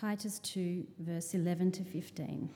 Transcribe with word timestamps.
Titus 0.00 0.38
2, 0.38 0.86
verse 1.00 1.34
11 1.34 1.72
to 1.72 1.82
15. 1.82 2.48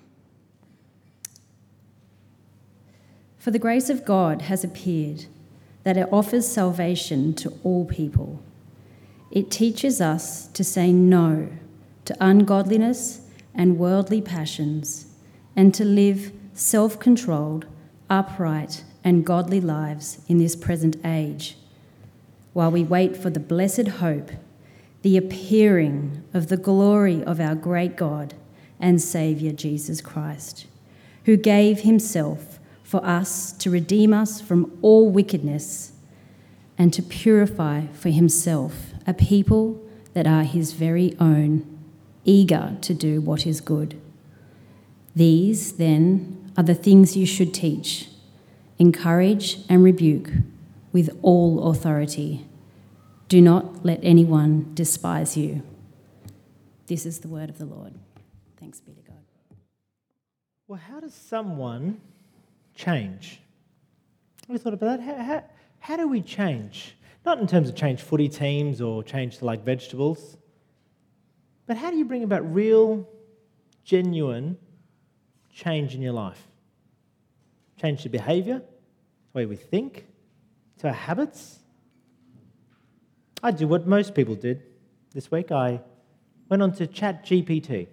For 3.37 3.50
the 3.50 3.58
grace 3.58 3.91
of 3.91 4.05
God 4.05 4.42
has 4.42 4.62
appeared, 4.62 5.25
that 5.83 5.97
it 5.97 6.08
offers 6.13 6.47
salvation 6.47 7.34
to 7.34 7.52
all 7.65 7.84
people. 7.84 8.41
It 9.33 9.51
teaches 9.51 10.01
us 10.01 10.47
to 10.48 10.62
say 10.62 10.93
no 10.93 11.48
to 12.05 12.16
ungodliness 12.20 13.23
and 13.52 13.77
worldly 13.77 14.20
passions, 14.20 15.06
and 15.56 15.74
to 15.74 15.84
live 15.84 16.30
self 16.55 17.01
controlled, 17.01 17.66
upright, 18.09 18.84
and 19.02 19.27
godly 19.27 19.61
lives 19.61 20.20
in 20.29 20.38
this 20.38 20.55
present 20.55 20.97
age, 21.05 21.56
while 22.52 22.70
we 22.70 22.84
wait 22.84 23.16
for 23.16 23.30
the 23.30 23.41
blessed 23.41 23.88
hope, 23.88 24.30
the 25.02 25.16
appearing 25.16 26.23
of 26.33 26.48
the 26.48 26.56
glory 26.56 27.23
of 27.24 27.41
our 27.41 27.55
great 27.55 27.97
God 27.97 28.34
and 28.80 29.01
Saviour 29.01 29.52
Jesus 29.52 30.01
Christ, 30.01 30.66
who 31.25 31.37
gave 31.37 31.80
himself 31.80 32.59
for 32.83 33.05
us 33.05 33.52
to 33.52 33.70
redeem 33.70 34.12
us 34.12 34.41
from 34.41 34.77
all 34.83 35.11
wickedness 35.11 35.92
and 36.78 36.92
to 36.92 37.02
purify 37.02 37.87
for 37.88 38.11
himself 38.11 38.92
a 39.06 39.15
people 39.15 39.80
that 40.15 40.27
are 40.27 40.42
his 40.42 40.73
very 40.73 41.16
own, 41.19 41.66
eager 42.25 42.77
to 42.83 42.95
do 42.95 43.20
what 43.20 43.47
is 43.47 43.61
good. 43.61 44.00
These, 45.14 45.75
then, 45.75 46.50
are 46.56 46.62
the 46.62 46.75
things 46.75 47.16
you 47.16 47.27
should 47.27 47.55
teach, 47.55 48.09
encourage, 48.78 49.61
and 49.69 49.83
rebuke 49.83 50.30
with 50.92 51.16
all 51.23 51.70
authority. 51.70 52.47
Do 53.32 53.41
not 53.41 53.82
let 53.82 54.00
anyone 54.02 54.72
despise 54.74 55.38
you. 55.38 55.62
This 56.86 57.06
is 57.06 57.20
the 57.20 57.28
word 57.28 57.48
of 57.48 57.56
the 57.56 57.64
Lord. 57.64 57.94
Thanks 58.61 58.78
be 58.78 58.92
to 58.92 59.00
God. 59.00 59.24
Well, 60.69 60.78
how 60.78 61.00
does 61.00 61.14
someone 61.14 61.98
change? 62.74 63.41
Have 64.47 64.55
you 64.55 64.58
thought 64.58 64.74
about 64.74 64.98
that? 64.98 65.00
How, 65.00 65.24
how, 65.24 65.44
how 65.78 65.97
do 65.97 66.08
we 66.08 66.20
change? 66.20 66.94
Not 67.24 67.39
in 67.39 67.47
terms 67.47 67.70
of 67.70 67.74
change 67.74 68.02
footy 68.02 68.28
teams 68.28 68.83
or 68.83 69.02
change 69.02 69.39
to 69.39 69.46
like 69.46 69.64
vegetables, 69.64 70.36
but 71.67 71.78
how 71.78 71.91
do 71.91 71.96
you 71.96 72.05
bring 72.05 72.24
about 72.24 72.52
real, 72.52 73.08
genuine 73.83 74.58
change 75.50 75.94
in 75.94 76.02
your 76.02 76.12
life? 76.12 76.42
Change 77.80 78.02
to 78.02 78.11
behavior, 78.11 78.58
the 78.58 79.39
way 79.39 79.46
we 79.46 79.56
think, 79.56 80.05
to 80.80 80.89
our 80.89 80.92
habits. 80.92 81.61
I 83.43 83.51
did 83.51 83.69
what 83.69 83.87
most 83.87 84.15
people 84.15 84.35
did 84.35 84.62
this 85.12 85.31
week. 85.31 85.51
I 85.51 85.81
went 86.48 86.62
on 86.62 86.73
to 86.75 86.87
Chat 86.87 87.25
GPT 87.25 87.89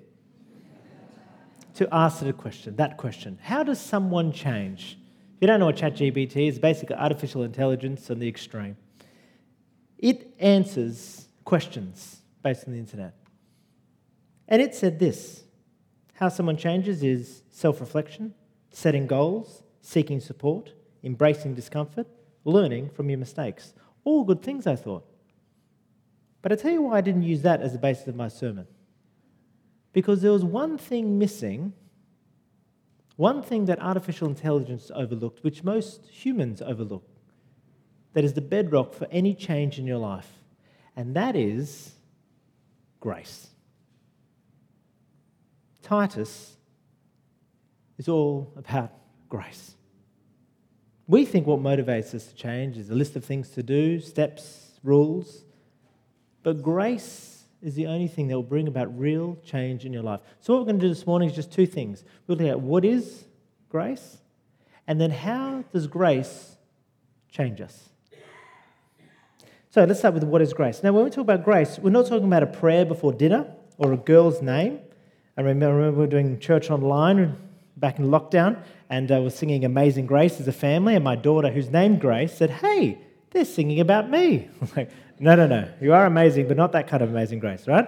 to 1.75 1.88
ask 1.92 2.22
it 2.22 2.28
a 2.28 2.33
question, 2.33 2.75
that 2.75 2.97
question. 2.97 3.39
How 3.42 3.64
does 3.64 3.80
someone 3.80 4.31
change? 4.31 4.97
If 5.36 5.42
you 5.42 5.47
don't 5.47 5.61
know 5.61 5.67
what 5.67 5.77
ChatGPT 5.77 6.50
is, 6.50 6.59
basically 6.59 6.97
artificial 6.97 7.44
intelligence 7.44 8.11
on 8.11 8.20
the 8.20 8.27
extreme. 8.27 8.75
It 9.97 10.36
answers 10.39 11.30
questions 11.45 12.22
based 12.44 12.67
on 12.67 12.73
the 12.73 12.80
internet. 12.80 13.16
And 14.50 14.61
it 14.61 14.75
said 14.75 15.00
this 15.00 15.45
how 16.16 16.27
someone 16.27 16.58
changes 16.58 17.02
is 17.02 17.44
self 17.50 17.80
reflection, 17.80 18.33
setting 18.72 19.08
goals, 19.08 19.64
seeking 19.81 20.20
support, 20.20 20.73
embracing 21.02 21.55
discomfort, 21.55 22.08
learning 22.44 22.89
from 22.89 23.09
your 23.09 23.20
mistakes. 23.20 23.73
All 24.03 24.25
good 24.25 24.42
things, 24.42 24.67
I 24.67 24.75
thought. 24.75 25.05
But 26.41 26.51
I 26.51 26.55
tell 26.55 26.71
you 26.71 26.81
why 26.83 26.97
I 26.97 27.01
didn't 27.01 27.23
use 27.23 27.41
that 27.41 27.61
as 27.61 27.73
the 27.73 27.79
basis 27.79 28.07
of 28.07 28.15
my 28.15 28.27
sermon. 28.27 28.67
Because 29.91 30.21
there 30.21 30.31
was 30.31 30.43
one 30.43 30.77
thing 30.77 31.17
missing, 31.17 31.73
one 33.15 33.41
thing 33.41 33.65
that 33.65 33.81
artificial 33.81 34.27
intelligence 34.27 34.91
overlooked, 34.95 35.43
which 35.43 35.64
most 35.64 36.05
humans 36.05 36.61
overlook, 36.61 37.03
that 38.14 38.23
is 38.23 38.33
the 38.33 38.41
bedrock 38.41 38.93
for 38.93 39.08
any 39.11 39.33
change 39.33 39.77
in 39.77 39.86
your 39.86 39.97
life, 39.97 40.31
and 40.95 41.15
that 41.15 41.36
is 41.36 41.93
grace. 42.99 43.47
Titus 45.81 46.55
is 47.97 48.08
all 48.08 48.53
about 48.55 48.91
grace. 49.27 49.75
We 51.08 51.25
think 51.25 51.47
what 51.47 51.59
motivates 51.59 52.14
us 52.14 52.27
to 52.27 52.35
change 52.35 52.77
is 52.77 52.89
a 52.89 52.95
list 52.95 53.15
of 53.15 53.25
things 53.25 53.49
to 53.52 53.64
do, 53.64 53.99
steps, 53.99 54.80
rules. 54.83 55.43
But 56.49 56.64
grace 56.64 57.43
is 57.61 57.76
the 57.76 57.86
only 57.86 58.08
thing 58.08 58.27
that 58.27 58.33
will 58.33 58.42
bring 58.42 58.67
about 58.67 58.98
real 58.98 59.37
change 59.45 59.86
in 59.86 59.93
your 59.93 60.02
life. 60.02 60.20
So, 60.39 60.52
what 60.52 60.61
we're 60.61 60.65
going 60.65 60.80
to 60.80 60.86
do 60.87 60.89
this 60.89 61.05
morning 61.05 61.30
is 61.30 61.36
just 61.36 61.52
two 61.52 61.67
things. 61.67 62.04
We're 62.26 62.33
looking 62.33 62.49
at 62.49 62.60
what 62.60 62.83
is 62.83 63.26
grace, 63.70 64.17
and 64.88 64.99
then 64.99 65.11
how 65.11 65.64
does 65.71 65.86
grace 65.86 66.58
change 67.32 67.61
us? 67.61 67.89
So, 69.70 69.83
let's 69.83 69.99
start 69.99 70.15
with 70.15 70.23
what 70.23 70.42
is 70.42 70.54
grace. 70.54 70.82
Now, 70.82 70.92
when 70.92 71.04
we 71.04 71.11
talk 71.11 71.21
about 71.21 71.43
grace, 71.43 71.77
we're 71.77 71.92
not 71.92 72.08
talking 72.08 72.26
about 72.26 72.42
a 72.42 72.48
prayer 72.48 72.83
before 72.83 73.14
dinner 73.14 73.45
or 73.77 73.93
a 73.93 73.98
girl's 73.98 74.42
name. 74.42 74.80
I 75.38 75.42
remember, 75.42 75.92
we 75.92 75.98
were 75.98 76.08
doing 76.08 76.39
church 76.39 76.71
online 76.71 77.38
back 77.77 77.99
in 77.99 78.05
lockdown, 78.05 78.64
and 78.89 79.11
I 79.11 79.20
was 79.20 79.36
singing 79.36 79.65
Amazing 79.65 80.08
Grace 80.08 80.39
as 80.39 80.48
a 80.48 80.52
family, 80.52 80.95
and 80.95 81.04
my 81.04 81.15
daughter, 81.15 81.52
who's 81.52 81.70
named 81.70 82.02
Grace, 82.02 82.33
said, 82.33 82.49
Hey, 82.49 82.98
they're 83.30 83.45
singing 83.45 83.80
about 83.80 84.09
me. 84.09 84.48
I 84.48 84.59
was 84.59 84.76
like, 84.76 84.89
no, 85.19 85.35
no, 85.35 85.47
no. 85.47 85.69
You 85.81 85.93
are 85.93 86.05
amazing, 86.05 86.47
but 86.47 86.57
not 86.57 86.71
that 86.71 86.87
kind 86.87 87.03
of 87.03 87.09
amazing 87.09 87.39
grace, 87.39 87.67
right? 87.67 87.87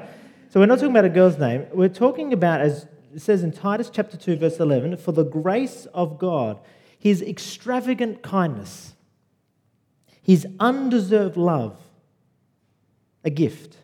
So 0.49 0.59
we're 0.59 0.65
not 0.65 0.75
talking 0.75 0.91
about 0.91 1.05
a 1.05 1.09
girl's 1.09 1.37
name. 1.37 1.65
We're 1.73 1.87
talking 1.87 2.33
about, 2.33 2.59
as 2.59 2.85
it 3.13 3.21
says 3.21 3.41
in 3.41 3.53
Titus 3.53 3.89
chapter 3.91 4.17
2, 4.17 4.35
verse 4.35 4.59
11, 4.59 4.97
for 4.97 5.13
the 5.13 5.23
grace 5.23 5.85
of 5.93 6.19
God, 6.19 6.59
his 6.99 7.21
extravagant 7.21 8.21
kindness, 8.21 8.93
his 10.21 10.45
undeserved 10.59 11.37
love, 11.37 11.79
a 13.23 13.29
gift. 13.29 13.77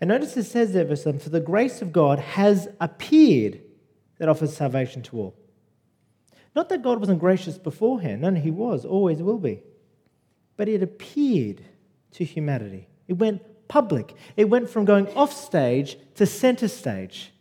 And 0.00 0.08
notice 0.08 0.36
it 0.36 0.44
says 0.44 0.72
there, 0.72 0.84
verse 0.84 1.04
11, 1.04 1.20
for 1.20 1.30
the 1.30 1.40
grace 1.40 1.82
of 1.82 1.92
God 1.92 2.18
has 2.18 2.68
appeared 2.80 3.60
that 4.18 4.28
offers 4.28 4.56
salvation 4.56 5.02
to 5.02 5.18
all. 5.18 5.36
Not 6.54 6.68
that 6.70 6.82
God 6.82 6.98
wasn't 6.98 7.20
gracious 7.20 7.58
beforehand, 7.58 8.22
no, 8.22 8.32
he 8.34 8.50
was, 8.50 8.84
always 8.84 9.22
will 9.22 9.38
be. 9.38 9.62
But 10.56 10.68
it 10.68 10.82
appeared 10.82 11.64
to 12.12 12.24
humanity. 12.24 12.88
It 13.06 13.14
went 13.14 13.42
public. 13.68 14.14
It 14.36 14.48
went 14.48 14.68
from 14.70 14.84
going 14.84 15.08
off 15.08 15.32
stage 15.32 15.98
to 16.16 16.26
center 16.26 16.68
stage. 16.68 17.32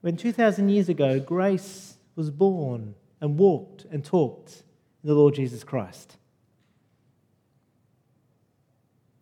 When 0.00 0.16
2,000 0.16 0.68
years 0.68 0.88
ago, 0.88 1.18
grace 1.18 1.96
was 2.14 2.30
born 2.30 2.94
and 3.20 3.38
walked 3.38 3.86
and 3.90 4.04
talked 4.04 4.62
in 5.02 5.08
the 5.08 5.14
Lord 5.14 5.34
Jesus 5.34 5.64
Christ. 5.64 6.16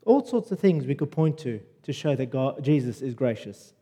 All 0.05 0.25
sorts 0.25 0.51
of 0.51 0.59
things 0.59 0.87
we 0.87 0.95
could 0.95 1.11
point 1.11 1.39
to 1.39 1.61
to 1.84 1.93
show 1.93 2.15
that 2.16 2.31
God, 2.31 2.62
Jesus 2.62 3.01
is 3.01 3.15
gracious. 3.15 3.72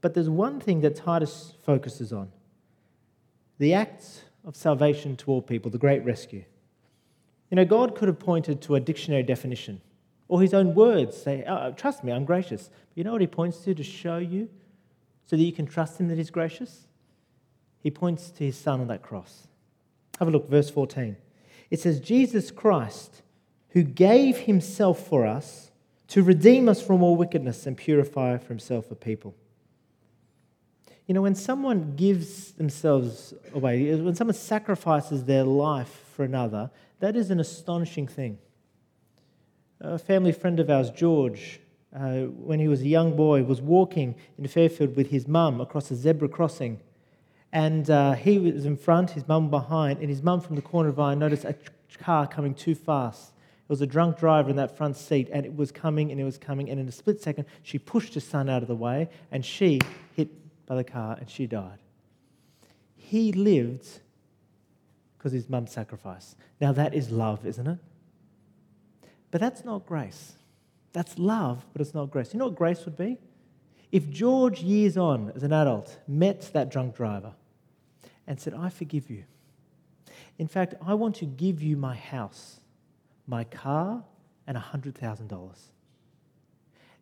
But 0.00 0.14
there's 0.14 0.28
one 0.28 0.60
thing 0.60 0.80
that 0.80 0.96
Titus 0.96 1.54
focuses 1.62 2.12
on 2.12 2.30
the 3.58 3.74
acts 3.74 4.22
of 4.44 4.56
salvation 4.56 5.16
to 5.16 5.30
all 5.30 5.42
people, 5.42 5.70
the 5.70 5.78
great 5.78 6.02
rescue. 6.04 6.44
You 7.50 7.56
know, 7.56 7.64
God 7.64 7.94
could 7.94 8.08
have 8.08 8.18
pointed 8.18 8.62
to 8.62 8.74
a 8.74 8.80
dictionary 8.80 9.22
definition 9.22 9.82
or 10.30 10.40
his 10.40 10.54
own 10.54 10.76
words 10.76 11.20
say, 11.20 11.44
oh, 11.46 11.58
oh, 11.60 11.72
Trust 11.72 12.04
me, 12.04 12.12
I'm 12.12 12.24
gracious. 12.24 12.68
But 12.68 12.96
you 12.96 13.02
know 13.02 13.10
what 13.10 13.20
he 13.20 13.26
points 13.26 13.58
to 13.64 13.74
to 13.74 13.82
show 13.82 14.18
you 14.18 14.48
so 15.26 15.36
that 15.36 15.42
you 15.42 15.52
can 15.52 15.66
trust 15.66 16.00
him 16.00 16.06
that 16.06 16.18
he's 16.18 16.30
gracious? 16.30 16.86
He 17.82 17.90
points 17.90 18.30
to 18.30 18.44
his 18.44 18.56
son 18.56 18.80
on 18.80 18.86
that 18.86 19.02
cross. 19.02 19.48
Have 20.20 20.28
a 20.28 20.30
look, 20.30 20.48
verse 20.48 20.70
14. 20.70 21.16
It 21.68 21.80
says, 21.80 21.98
Jesus 21.98 22.52
Christ, 22.52 23.22
who 23.70 23.82
gave 23.82 24.38
himself 24.38 25.04
for 25.04 25.26
us 25.26 25.72
to 26.08 26.22
redeem 26.22 26.68
us 26.68 26.80
from 26.80 27.02
all 27.02 27.16
wickedness 27.16 27.66
and 27.66 27.76
purify 27.76 28.38
for 28.38 28.48
himself 28.48 28.88
a 28.92 28.94
people. 28.94 29.34
You 31.08 31.14
know, 31.14 31.22
when 31.22 31.34
someone 31.34 31.96
gives 31.96 32.52
themselves 32.52 33.34
away, 33.52 33.96
when 33.96 34.14
someone 34.14 34.36
sacrifices 34.36 35.24
their 35.24 35.42
life 35.42 36.04
for 36.14 36.24
another, 36.24 36.70
that 37.00 37.16
is 37.16 37.32
an 37.32 37.40
astonishing 37.40 38.06
thing. 38.06 38.38
A 39.82 39.98
family 39.98 40.32
friend 40.32 40.60
of 40.60 40.68
ours, 40.68 40.90
George, 40.90 41.58
uh, 41.96 42.24
when 42.24 42.60
he 42.60 42.68
was 42.68 42.82
a 42.82 42.86
young 42.86 43.16
boy, 43.16 43.42
was 43.42 43.62
walking 43.62 44.14
in 44.36 44.46
Fairfield 44.46 44.94
with 44.94 45.08
his 45.08 45.26
mum 45.26 45.58
across 45.58 45.90
a 45.90 45.96
zebra 45.96 46.28
crossing. 46.28 46.80
And 47.50 47.88
uh, 47.88 48.12
he 48.12 48.38
was 48.38 48.66
in 48.66 48.76
front, 48.76 49.12
his 49.12 49.26
mum 49.26 49.48
behind, 49.48 50.00
and 50.00 50.10
his 50.10 50.22
mum 50.22 50.42
from 50.42 50.56
the 50.56 50.62
corner 50.62 50.90
of 50.90 51.00
eye 51.00 51.14
noticed 51.14 51.46
a 51.46 51.56
car 51.98 52.26
coming 52.26 52.54
too 52.54 52.74
fast. 52.74 53.30
It 53.30 53.68
was 53.70 53.80
a 53.80 53.86
drunk 53.86 54.18
driver 54.18 54.50
in 54.50 54.56
that 54.56 54.76
front 54.76 54.96
seat, 54.96 55.30
and 55.32 55.46
it 55.46 55.56
was 55.56 55.72
coming 55.72 56.10
and 56.10 56.20
it 56.20 56.24
was 56.24 56.36
coming. 56.36 56.68
And 56.68 56.78
in 56.78 56.86
a 56.86 56.92
split 56.92 57.22
second, 57.22 57.46
she 57.62 57.78
pushed 57.78 58.12
her 58.14 58.20
son 58.20 58.50
out 58.50 58.60
of 58.60 58.68
the 58.68 58.76
way, 58.76 59.08
and 59.32 59.42
she 59.42 59.80
hit 60.14 60.28
by 60.66 60.74
the 60.74 60.84
car 60.84 61.16
and 61.18 61.30
she 61.30 61.46
died. 61.46 61.78
He 62.96 63.32
lived 63.32 63.88
because 65.16 65.32
his 65.32 65.48
mum 65.48 65.66
sacrificed. 65.66 66.36
Now, 66.60 66.72
that 66.72 66.92
is 66.92 67.10
love, 67.10 67.46
isn't 67.46 67.66
it? 67.66 67.78
But 69.30 69.40
that's 69.40 69.64
not 69.64 69.86
grace. 69.86 70.32
That's 70.92 71.18
love, 71.18 71.64
but 71.72 71.80
it's 71.80 71.94
not 71.94 72.10
grace. 72.10 72.32
You 72.32 72.38
know 72.38 72.46
what 72.46 72.56
grace 72.56 72.84
would 72.84 72.96
be? 72.96 73.18
If 73.92 74.08
George, 74.10 74.60
years 74.60 74.96
on 74.96 75.32
as 75.34 75.42
an 75.42 75.52
adult, 75.52 75.98
met 76.06 76.50
that 76.52 76.70
drunk 76.70 76.96
driver 76.96 77.32
and 78.26 78.40
said, 78.40 78.54
I 78.54 78.68
forgive 78.68 79.10
you. 79.10 79.24
In 80.38 80.46
fact, 80.46 80.74
I 80.84 80.94
want 80.94 81.16
to 81.16 81.26
give 81.26 81.62
you 81.62 81.76
my 81.76 81.94
house, 81.94 82.60
my 83.26 83.44
car, 83.44 84.04
and 84.46 84.56
$100,000. 84.56 85.30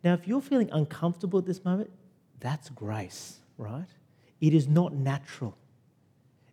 Now, 0.05 0.15
if 0.15 0.27
you're 0.27 0.41
feeling 0.41 0.71
uncomfortable 0.73 1.39
at 1.39 1.47
this 1.47 1.65
moment, 1.65 1.91
that's 2.41 2.69
grace, 2.69 3.39
right? 3.57 3.89
It 4.41 4.55
is 4.55 4.69
not 4.69 4.95
natural. 4.95 5.57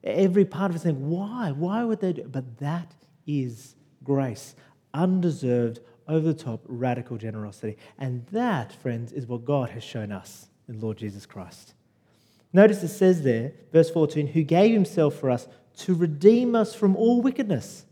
Every 0.04 0.46
part 0.46 0.72
of 0.72 0.76
us 0.76 0.84
saying, 0.84 1.10
why? 1.10 1.52
Why 1.52 1.84
would 1.84 2.00
they 2.00 2.14
do? 2.14 2.24
But 2.24 2.60
that 2.60 2.94
is 3.26 3.76
grace, 4.04 4.56
undeserved, 4.96 5.80
over 6.08 6.26
the 6.26 6.34
top, 6.34 6.62
radical 6.66 7.18
generosity. 7.18 7.78
And 7.98 8.26
that, 8.28 8.72
friends, 8.72 9.12
is 9.12 9.26
what 9.26 9.46
God 9.46 9.72
has 9.72 9.84
shown 9.84 10.12
us 10.12 10.48
in 10.68 10.80
Lord 10.80 10.98
Jesus 10.98 11.26
Christ. 11.26 11.74
Notice 12.54 12.84
it 12.84 12.90
says 12.90 13.24
there, 13.24 13.54
verse 13.74 13.90
14, 13.90 14.28
who 14.28 14.44
gave 14.44 14.74
himself 14.74 15.16
for 15.16 15.30
us 15.30 15.48
to 15.78 15.94
redeem 15.94 16.56
us 16.56 16.74
from 16.74 16.96
all 16.96 17.22
wickedness. 17.22 17.86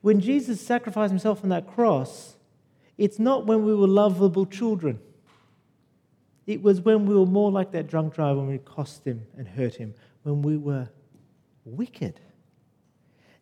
When 0.00 0.20
Jesus 0.20 0.60
sacrificed 0.60 1.10
himself 1.10 1.42
on 1.42 1.50
that 1.50 1.66
cross, 1.66 2.36
it's 2.96 3.18
not 3.18 3.46
when 3.46 3.64
we 3.64 3.74
were 3.74 3.86
lovable 3.86 4.46
children. 4.46 5.00
It 6.46 6.62
was 6.62 6.80
when 6.80 7.06
we 7.06 7.14
were 7.14 7.26
more 7.26 7.50
like 7.50 7.72
that 7.72 7.88
drunk 7.88 8.14
driver 8.14 8.38
when 8.38 8.48
we 8.48 8.58
cost 8.58 9.04
him 9.04 9.26
and 9.36 9.46
hurt 9.46 9.74
him, 9.74 9.94
when 10.22 10.42
we 10.42 10.56
were 10.56 10.88
wicked. 11.64 12.20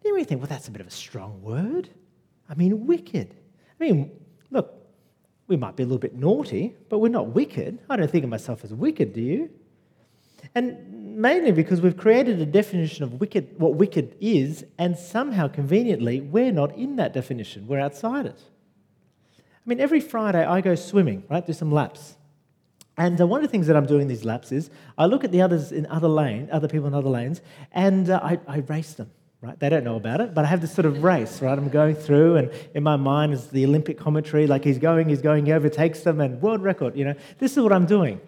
You 0.04 0.16
may 0.16 0.24
think, 0.24 0.40
well, 0.40 0.48
that's 0.48 0.68
a 0.68 0.70
bit 0.70 0.80
of 0.80 0.86
a 0.86 0.92
strong 0.92 1.42
word. 1.42 1.88
I 2.50 2.54
mean, 2.54 2.86
wicked. 2.86 3.34
I 3.80 3.84
mean, 3.84 4.10
look, 4.50 4.74
we 5.46 5.56
might 5.56 5.76
be 5.76 5.84
a 5.84 5.86
little 5.86 5.98
bit 5.98 6.16
naughty, 6.16 6.74
but 6.88 6.98
we're 6.98 7.08
not 7.08 7.28
wicked. 7.28 7.78
I 7.88 7.96
don't 7.96 8.10
think 8.10 8.24
of 8.24 8.30
myself 8.30 8.64
as 8.64 8.74
wicked, 8.74 9.12
do 9.14 9.22
you? 9.22 9.50
And 10.54 11.16
mainly 11.16 11.52
because 11.52 11.80
we've 11.80 11.96
created 11.96 12.40
a 12.40 12.46
definition 12.46 13.04
of 13.04 13.20
wicked, 13.20 13.58
what 13.58 13.74
wicked 13.74 14.16
is, 14.20 14.64
and 14.78 14.98
somehow 14.98 15.48
conveniently, 15.48 16.20
we're 16.20 16.52
not 16.52 16.76
in 16.76 16.96
that 16.96 17.12
definition. 17.12 17.66
We're 17.68 17.80
outside 17.80 18.26
it. 18.26 18.40
I 19.38 19.62
mean, 19.66 19.80
every 19.80 20.00
Friday 20.00 20.44
I 20.44 20.60
go 20.60 20.74
swimming, 20.74 21.22
right? 21.30 21.46
Do 21.46 21.52
some 21.52 21.70
laps. 21.70 22.16
And 22.96 23.20
uh, 23.20 23.26
one 23.26 23.40
of 23.40 23.46
the 23.46 23.50
things 23.50 23.66
that 23.68 23.76
I'm 23.76 23.86
doing 23.86 24.08
these 24.08 24.24
laps 24.24 24.50
is 24.50 24.70
I 24.98 25.06
look 25.06 25.22
at 25.22 25.30
the 25.30 25.42
others 25.42 25.72
in 25.72 25.86
other 25.86 26.08
lane, 26.08 26.48
other 26.50 26.68
people 26.68 26.88
in 26.88 26.94
other 26.94 27.10
lanes, 27.10 27.40
and 27.72 28.10
uh, 28.10 28.20
I, 28.22 28.40
I 28.46 28.58
race 28.58 28.94
them. 28.94 29.10
Right? 29.42 29.58
They 29.58 29.70
don't 29.70 29.84
know 29.84 29.96
about 29.96 30.20
it, 30.20 30.34
but 30.34 30.44
I 30.44 30.48
have 30.48 30.60
this 30.60 30.72
sort 30.72 30.84
of 30.84 31.02
race, 31.02 31.40
right? 31.40 31.56
I'm 31.56 31.70
going 31.70 31.94
through, 31.94 32.36
and 32.36 32.50
in 32.74 32.82
my 32.82 32.96
mind 32.96 33.32
is 33.32 33.48
the 33.48 33.64
Olympic 33.64 33.96
commentary, 33.96 34.46
like 34.46 34.64
he's 34.64 34.76
going, 34.76 35.08
he's 35.08 35.22
going, 35.22 35.46
he 35.46 35.52
overtakes 35.52 36.00
them, 36.00 36.20
and 36.20 36.42
world 36.42 36.62
record, 36.62 36.94
you 36.94 37.06
know. 37.06 37.14
This 37.38 37.56
is 37.56 37.62
what 37.62 37.72
I'm 37.72 37.86
doing. 37.86 38.20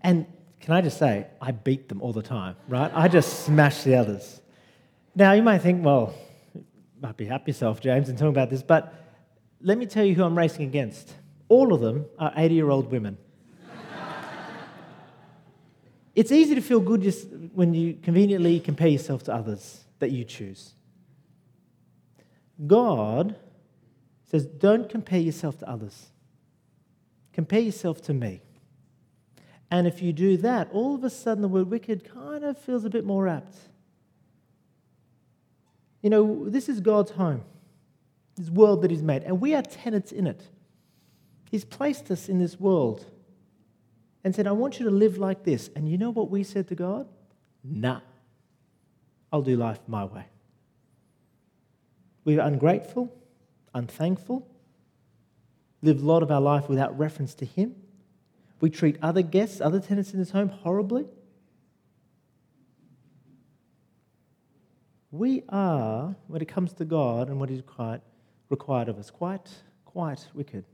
And 0.00 0.24
can 0.60 0.72
I 0.72 0.80
just 0.80 0.98
say, 0.98 1.26
I 1.42 1.50
beat 1.50 1.90
them 1.90 2.00
all 2.00 2.14
the 2.14 2.22
time, 2.22 2.56
right? 2.68 2.90
I 2.94 3.08
just 3.08 3.44
smash 3.44 3.82
the 3.82 3.96
others. 3.96 4.40
Now, 5.14 5.32
you 5.32 5.42
might 5.42 5.58
think, 5.58 5.84
well, 5.84 6.14
might 7.02 7.18
be 7.18 7.26
happy 7.26 7.50
yourself, 7.50 7.80
James, 7.80 8.08
in 8.08 8.16
talking 8.16 8.28
about 8.28 8.48
this, 8.48 8.62
but 8.62 8.94
let 9.60 9.76
me 9.76 9.84
tell 9.84 10.06
you 10.06 10.14
who 10.14 10.24
I'm 10.24 10.38
racing 10.38 10.64
against. 10.64 11.12
All 11.50 11.74
of 11.74 11.82
them 11.82 12.06
are 12.18 12.32
80 12.34 12.54
year 12.54 12.70
old 12.70 12.90
women. 12.90 13.18
it's 16.14 16.32
easy 16.32 16.54
to 16.54 16.62
feel 16.62 16.80
good 16.80 17.02
just 17.02 17.28
when 17.52 17.74
you 17.74 17.98
conveniently 18.02 18.58
compare 18.58 18.88
yourself 18.88 19.22
to 19.24 19.34
others 19.34 19.82
that 19.98 20.10
you 20.10 20.24
choose. 20.24 20.74
God 22.66 23.36
says, 24.24 24.46
don't 24.46 24.88
compare 24.88 25.20
yourself 25.20 25.58
to 25.58 25.68
others, 25.68 26.10
compare 27.32 27.60
yourself 27.60 28.00
to 28.02 28.14
me. 28.14 28.42
And 29.70 29.86
if 29.86 30.00
you 30.00 30.12
do 30.12 30.36
that, 30.38 30.68
all 30.72 30.94
of 30.94 31.04
a 31.04 31.10
sudden 31.10 31.42
the 31.42 31.48
word 31.48 31.70
wicked 31.70 32.08
kind 32.10 32.44
of 32.44 32.56
feels 32.56 32.84
a 32.84 32.90
bit 32.90 33.04
more 33.04 33.26
apt. 33.26 33.56
You 36.02 36.10
know, 36.10 36.48
this 36.48 36.68
is 36.68 36.80
God's 36.80 37.10
home, 37.10 37.42
this 38.36 38.48
world 38.48 38.82
that 38.82 38.90
He's 38.90 39.02
made, 39.02 39.24
and 39.24 39.40
we 39.40 39.54
are 39.54 39.62
tenants 39.62 40.12
in 40.12 40.26
it. 40.26 40.48
He's 41.50 41.64
placed 41.64 42.10
us 42.10 42.28
in 42.28 42.38
this 42.38 42.60
world 42.60 43.06
and 44.22 44.34
said, 44.34 44.46
I 44.46 44.52
want 44.52 44.78
you 44.78 44.84
to 44.86 44.90
live 44.90 45.18
like 45.18 45.44
this. 45.44 45.70
And 45.74 45.88
you 45.88 45.98
know 45.98 46.10
what 46.10 46.30
we 46.30 46.42
said 46.42 46.68
to 46.68 46.74
God? 46.74 47.08
Nah. 47.62 48.00
I'll 49.36 49.42
do 49.42 49.54
life 49.54 49.80
my 49.86 50.06
way. 50.06 50.24
We're 52.24 52.40
ungrateful, 52.40 53.14
unthankful, 53.74 54.48
live 55.82 56.02
a 56.02 56.06
lot 56.06 56.22
of 56.22 56.30
our 56.30 56.40
life 56.40 56.70
without 56.70 56.98
reference 56.98 57.34
to 57.34 57.44
Him. 57.44 57.74
We 58.62 58.70
treat 58.70 58.96
other 59.02 59.20
guests, 59.20 59.60
other 59.60 59.78
tenants 59.78 60.14
in 60.14 60.20
this 60.20 60.30
home 60.30 60.48
horribly. 60.48 61.04
We 65.10 65.42
are, 65.50 66.16
when 66.26 66.40
it 66.40 66.48
comes 66.48 66.72
to 66.72 66.86
God 66.86 67.28
and 67.28 67.38
what 67.38 67.50
is 67.50 67.60
quite 67.60 68.00
required 68.48 68.88
of 68.88 68.98
us, 68.98 69.10
quite, 69.10 69.50
quite 69.84 70.26
wicked. 70.32 70.64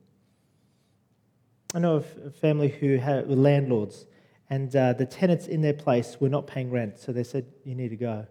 I 1.74 1.80
know 1.80 1.96
of 1.96 2.06
a 2.24 2.30
family 2.30 2.68
who 2.68 3.00
were 3.00 3.34
landlords, 3.34 4.06
and 4.48 4.74
uh, 4.76 4.92
the 4.92 5.06
tenants 5.06 5.48
in 5.48 5.62
their 5.62 5.74
place 5.74 6.18
were 6.20 6.28
not 6.28 6.46
paying 6.46 6.70
rent, 6.70 7.00
so 7.00 7.10
they 7.10 7.24
said, 7.24 7.46
You 7.64 7.74
need 7.74 7.88
to 7.88 7.96
go. 7.96 8.28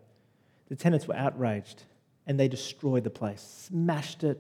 The 0.71 0.77
tenants 0.77 1.05
were 1.05 1.17
outraged 1.17 1.83
and 2.25 2.39
they 2.39 2.47
destroyed 2.47 3.03
the 3.03 3.09
place, 3.09 3.41
smashed 3.67 4.23
it, 4.23 4.39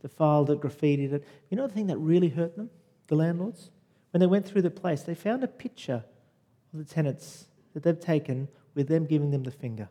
defiled 0.00 0.48
it, 0.50 0.60
graffitied 0.60 1.12
it. 1.12 1.24
You 1.50 1.56
know 1.56 1.66
the 1.66 1.74
thing 1.74 1.88
that 1.88 1.98
really 1.98 2.28
hurt 2.28 2.54
them, 2.54 2.70
the 3.08 3.16
landlords? 3.16 3.72
When 4.12 4.20
they 4.20 4.28
went 4.28 4.46
through 4.46 4.62
the 4.62 4.70
place, 4.70 5.02
they 5.02 5.16
found 5.16 5.42
a 5.42 5.48
picture 5.48 6.04
of 6.72 6.78
the 6.78 6.84
tenants 6.84 7.46
that 7.72 7.82
they've 7.82 7.98
taken 7.98 8.46
with 8.76 8.86
them 8.86 9.04
giving 9.04 9.32
them 9.32 9.42
the 9.42 9.50
finger. 9.50 9.88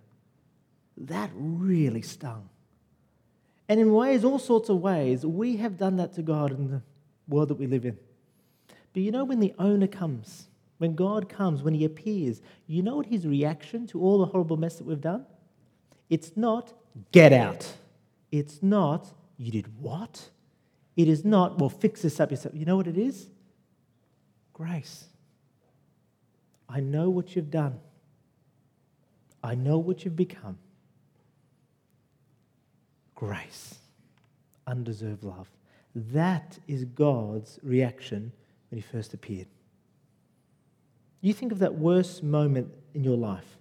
That 0.95 1.31
really 1.33 2.01
stung. 2.01 2.47
And 3.67 3.77
in 3.77 3.91
ways, 3.91 4.23
all 4.23 4.39
sorts 4.39 4.69
of 4.69 4.79
ways, 4.79 5.25
we 5.25 5.57
have 5.57 5.77
done 5.77 5.97
that 5.97 6.13
to 6.13 6.21
God 6.21 6.51
in 6.51 6.71
the 6.71 6.81
world 7.27 7.49
that 7.49 7.59
we 7.59 7.67
live 7.67 7.83
in. 7.83 7.97
But 8.93 9.01
you 9.01 9.11
know, 9.11 9.25
when 9.25 9.41
the 9.41 9.53
owner 9.59 9.87
comes, 9.87 10.47
when 10.77 10.95
God 10.95 11.27
comes, 11.27 11.61
when 11.61 11.73
He 11.73 11.83
appears, 11.83 12.41
you 12.67 12.81
know 12.81 12.95
what 12.95 13.07
His 13.07 13.27
reaction 13.27 13.85
to 13.87 14.01
all 14.01 14.19
the 14.19 14.27
horrible 14.27 14.55
mess 14.55 14.77
that 14.77 14.85
we've 14.85 15.01
done? 15.01 15.25
It's 16.13 16.37
not, 16.37 16.73
get 17.11 17.33
out. 17.33 17.73
It's 18.31 18.61
not, 18.61 19.11
you 19.35 19.51
did 19.51 19.65
what? 19.81 20.29
It 20.95 21.07
is 21.07 21.25
not, 21.25 21.57
well, 21.57 21.71
fix 21.71 22.03
this 22.03 22.19
up 22.19 22.29
yourself. 22.29 22.53
You 22.55 22.65
know 22.65 22.77
what 22.77 22.85
it 22.85 22.99
is? 22.99 23.29
Grace. 24.53 25.05
I 26.69 26.81
know 26.81 27.09
what 27.09 27.35
you've 27.35 27.49
done. 27.49 27.79
I 29.43 29.55
know 29.55 29.79
what 29.79 30.05
you've 30.05 30.15
become. 30.15 30.59
Grace. 33.15 33.79
Undeserved 34.67 35.23
love. 35.23 35.47
That 35.95 36.59
is 36.67 36.85
God's 36.85 37.57
reaction 37.63 38.31
when 38.69 38.79
He 38.79 38.87
first 38.87 39.15
appeared. 39.15 39.47
You 41.21 41.33
think 41.33 41.51
of 41.51 41.57
that 41.57 41.73
worst 41.73 42.21
moment 42.21 42.71
in 42.93 43.03
your 43.03 43.17
life 43.17 43.57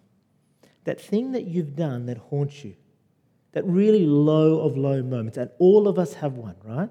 that 0.85 1.01
thing 1.01 1.33
that 1.33 1.45
you've 1.47 1.77
done 1.77 2.07
that 2.07 2.19
haunts 2.19 2.65
you, 2.65 2.75
that 3.53 3.65
really 3.65 4.07
low 4.07 4.61
of 4.61 4.77
low 4.77 5.03
moments, 5.03 5.39
and 5.39 5.51
all 5.59 5.87
of 5.87 5.99
us 5.99 6.15
have 6.15 6.35
one, 6.35 6.57
right? 6.65 6.91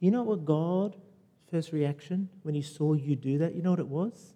You 0.00 0.10
know 0.10 0.22
what 0.22 0.44
God, 0.44 0.96
first 1.50 1.72
reaction 1.72 2.28
when 2.42 2.54
he 2.54 2.62
saw 2.62 2.94
you 2.94 3.16
do 3.16 3.38
that, 3.38 3.54
you 3.54 3.62
know 3.62 3.70
what 3.70 3.80
it 3.80 3.88
was? 3.88 4.34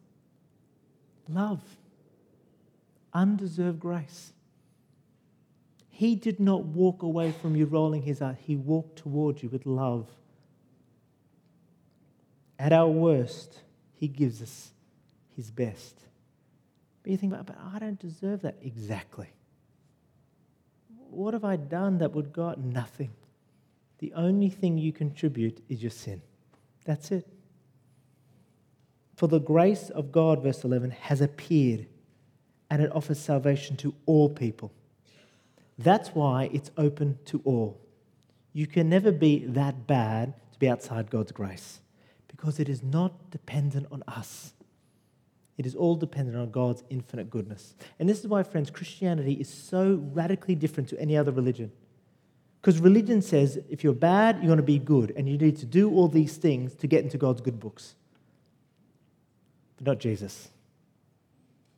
Love. 1.28 1.62
Undeserved 3.12 3.80
grace. 3.80 4.32
He 5.90 6.14
did 6.14 6.38
not 6.38 6.64
walk 6.64 7.02
away 7.02 7.32
from 7.32 7.56
you 7.56 7.66
rolling 7.66 8.02
his 8.02 8.22
eyes. 8.22 8.36
He 8.40 8.54
walked 8.54 8.98
towards 8.98 9.42
you 9.42 9.48
with 9.48 9.66
love. 9.66 10.06
At 12.58 12.72
our 12.72 12.88
worst, 12.88 13.60
he 13.94 14.06
gives 14.06 14.40
us 14.40 14.70
his 15.34 15.50
best. 15.50 16.07
But 17.08 17.12
you 17.12 17.16
think 17.16 17.32
about, 17.32 17.46
but 17.46 17.56
I 17.74 17.78
don't 17.78 17.98
deserve 17.98 18.42
that. 18.42 18.58
Exactly. 18.60 19.30
What 21.08 21.32
have 21.32 21.42
I 21.42 21.56
done 21.56 21.96
that 21.98 22.12
would 22.12 22.34
God? 22.34 22.62
Nothing. 22.62 23.12
The 24.00 24.12
only 24.12 24.50
thing 24.50 24.76
you 24.76 24.92
contribute 24.92 25.64
is 25.70 25.80
your 25.80 25.90
sin. 25.90 26.20
That's 26.84 27.10
it. 27.10 27.26
For 29.16 29.26
the 29.26 29.40
grace 29.40 29.88
of 29.88 30.12
God, 30.12 30.42
verse 30.42 30.64
11, 30.64 30.90
has 30.90 31.22
appeared 31.22 31.86
and 32.68 32.82
it 32.82 32.94
offers 32.94 33.18
salvation 33.18 33.78
to 33.78 33.94
all 34.04 34.28
people. 34.28 34.70
That's 35.78 36.10
why 36.10 36.50
it's 36.52 36.70
open 36.76 37.20
to 37.24 37.40
all. 37.46 37.80
You 38.52 38.66
can 38.66 38.90
never 38.90 39.12
be 39.12 39.46
that 39.46 39.86
bad 39.86 40.34
to 40.52 40.58
be 40.58 40.68
outside 40.68 41.08
God's 41.08 41.32
grace 41.32 41.80
because 42.26 42.60
it 42.60 42.68
is 42.68 42.82
not 42.82 43.30
dependent 43.30 43.86
on 43.90 44.02
us. 44.06 44.52
It 45.58 45.66
is 45.66 45.74
all 45.74 45.96
dependent 45.96 46.36
on 46.36 46.50
God's 46.50 46.84
infinite 46.88 47.28
goodness. 47.28 47.74
And 47.98 48.08
this 48.08 48.20
is 48.20 48.28
why, 48.28 48.44
friends, 48.44 48.70
Christianity 48.70 49.34
is 49.34 49.52
so 49.52 50.00
radically 50.12 50.54
different 50.54 50.88
to 50.90 51.00
any 51.00 51.16
other 51.16 51.32
religion. 51.32 51.72
Because 52.60 52.80
religion 52.80 53.20
says 53.20 53.58
if 53.68 53.82
you're 53.82 53.92
bad, 53.92 54.36
you're 54.36 54.46
going 54.46 54.58
to 54.58 54.62
be 54.62 54.78
good, 54.78 55.12
and 55.16 55.28
you 55.28 55.36
need 55.36 55.56
to 55.58 55.66
do 55.66 55.90
all 55.90 56.08
these 56.08 56.36
things 56.36 56.74
to 56.76 56.86
get 56.86 57.02
into 57.04 57.18
God's 57.18 57.40
good 57.40 57.58
books. 57.58 57.96
but 59.76 59.86
not 59.86 59.98
Jesus. 59.98 60.48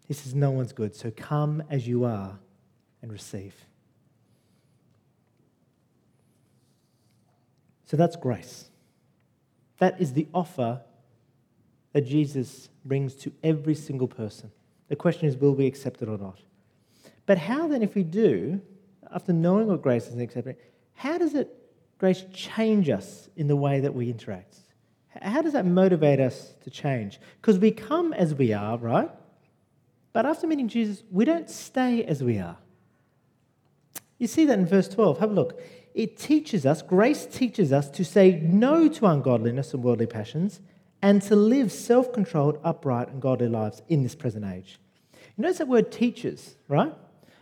He 0.06 0.14
says, 0.14 0.34
No 0.34 0.50
one's 0.50 0.72
good, 0.72 0.94
so 0.94 1.10
come 1.10 1.62
as 1.70 1.88
you 1.88 2.04
are 2.04 2.38
and 3.02 3.10
receive. 3.10 3.54
So 7.86 7.96
that's 7.96 8.16
grace. 8.16 8.68
That 9.78 10.00
is 10.00 10.12
the 10.12 10.28
offer 10.34 10.82
that 11.92 12.02
Jesus 12.02 12.68
brings 12.84 13.14
to 13.16 13.32
every 13.42 13.74
single 13.74 14.08
person. 14.08 14.50
The 14.88 14.96
question 14.96 15.28
is, 15.28 15.36
will 15.36 15.54
we 15.54 15.66
accept 15.66 16.02
it 16.02 16.08
or 16.08 16.18
not? 16.18 16.40
But 17.26 17.38
how 17.38 17.68
then, 17.68 17.82
if 17.82 17.94
we 17.94 18.02
do, 18.02 18.60
after 19.12 19.32
knowing 19.32 19.68
what 19.68 19.82
grace 19.82 20.06
is 20.06 20.12
and 20.12 20.22
accepting 20.22 20.56
how 20.94 21.16
does 21.16 21.34
it, 21.34 21.48
grace 21.98 22.24
change 22.32 22.90
us 22.90 23.30
in 23.36 23.48
the 23.48 23.56
way 23.56 23.80
that 23.80 23.94
we 23.94 24.10
interact? 24.10 24.56
How 25.22 25.42
does 25.42 25.54
that 25.54 25.64
motivate 25.64 26.20
us 26.20 26.54
to 26.62 26.70
change? 26.70 27.18
Because 27.40 27.58
we 27.58 27.70
come 27.70 28.12
as 28.12 28.34
we 28.34 28.52
are, 28.52 28.76
right? 28.76 29.10
But 30.12 30.26
after 30.26 30.46
meeting 30.46 30.68
Jesus, 30.68 31.02
we 31.10 31.24
don't 31.24 31.48
stay 31.48 32.04
as 32.04 32.22
we 32.22 32.38
are. 32.38 32.58
You 34.18 34.26
see 34.26 34.44
that 34.44 34.58
in 34.58 34.66
verse 34.66 34.88
12. 34.88 35.18
Have 35.18 35.30
a 35.30 35.34
look. 35.34 35.60
It 35.94 36.18
teaches 36.18 36.66
us, 36.66 36.82
grace 36.82 37.26
teaches 37.26 37.72
us 37.72 37.88
to 37.90 38.04
say 38.04 38.40
no 38.42 38.86
to 38.88 39.06
ungodliness 39.06 39.72
and 39.72 39.82
worldly 39.82 40.06
passions 40.06 40.60
and 41.02 41.22
to 41.22 41.36
live 41.36 41.72
self 41.72 42.12
controlled, 42.12 42.58
upright, 42.62 43.08
and 43.08 43.22
godly 43.22 43.48
lives 43.48 43.82
in 43.88 44.02
this 44.02 44.14
present 44.14 44.44
age. 44.44 44.78
You 45.36 45.42
notice 45.42 45.58
that 45.58 45.68
word 45.68 45.90
teaches, 45.90 46.56
right? 46.68 46.92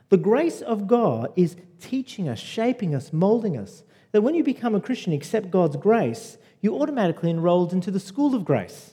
The 0.08 0.16
grace 0.16 0.62
of 0.62 0.86
God 0.86 1.32
is 1.36 1.56
teaching 1.80 2.28
us, 2.28 2.38
shaping 2.38 2.94
us, 2.94 3.12
molding 3.12 3.56
us. 3.56 3.82
That 4.12 4.22
when 4.22 4.34
you 4.34 4.42
become 4.42 4.74
a 4.74 4.80
Christian, 4.80 5.12
accept 5.12 5.50
God's 5.50 5.76
grace, 5.76 6.38
you 6.60 6.80
automatically 6.80 7.30
enrolled 7.30 7.72
into 7.72 7.90
the 7.90 8.00
school 8.00 8.34
of 8.34 8.44
grace. 8.44 8.92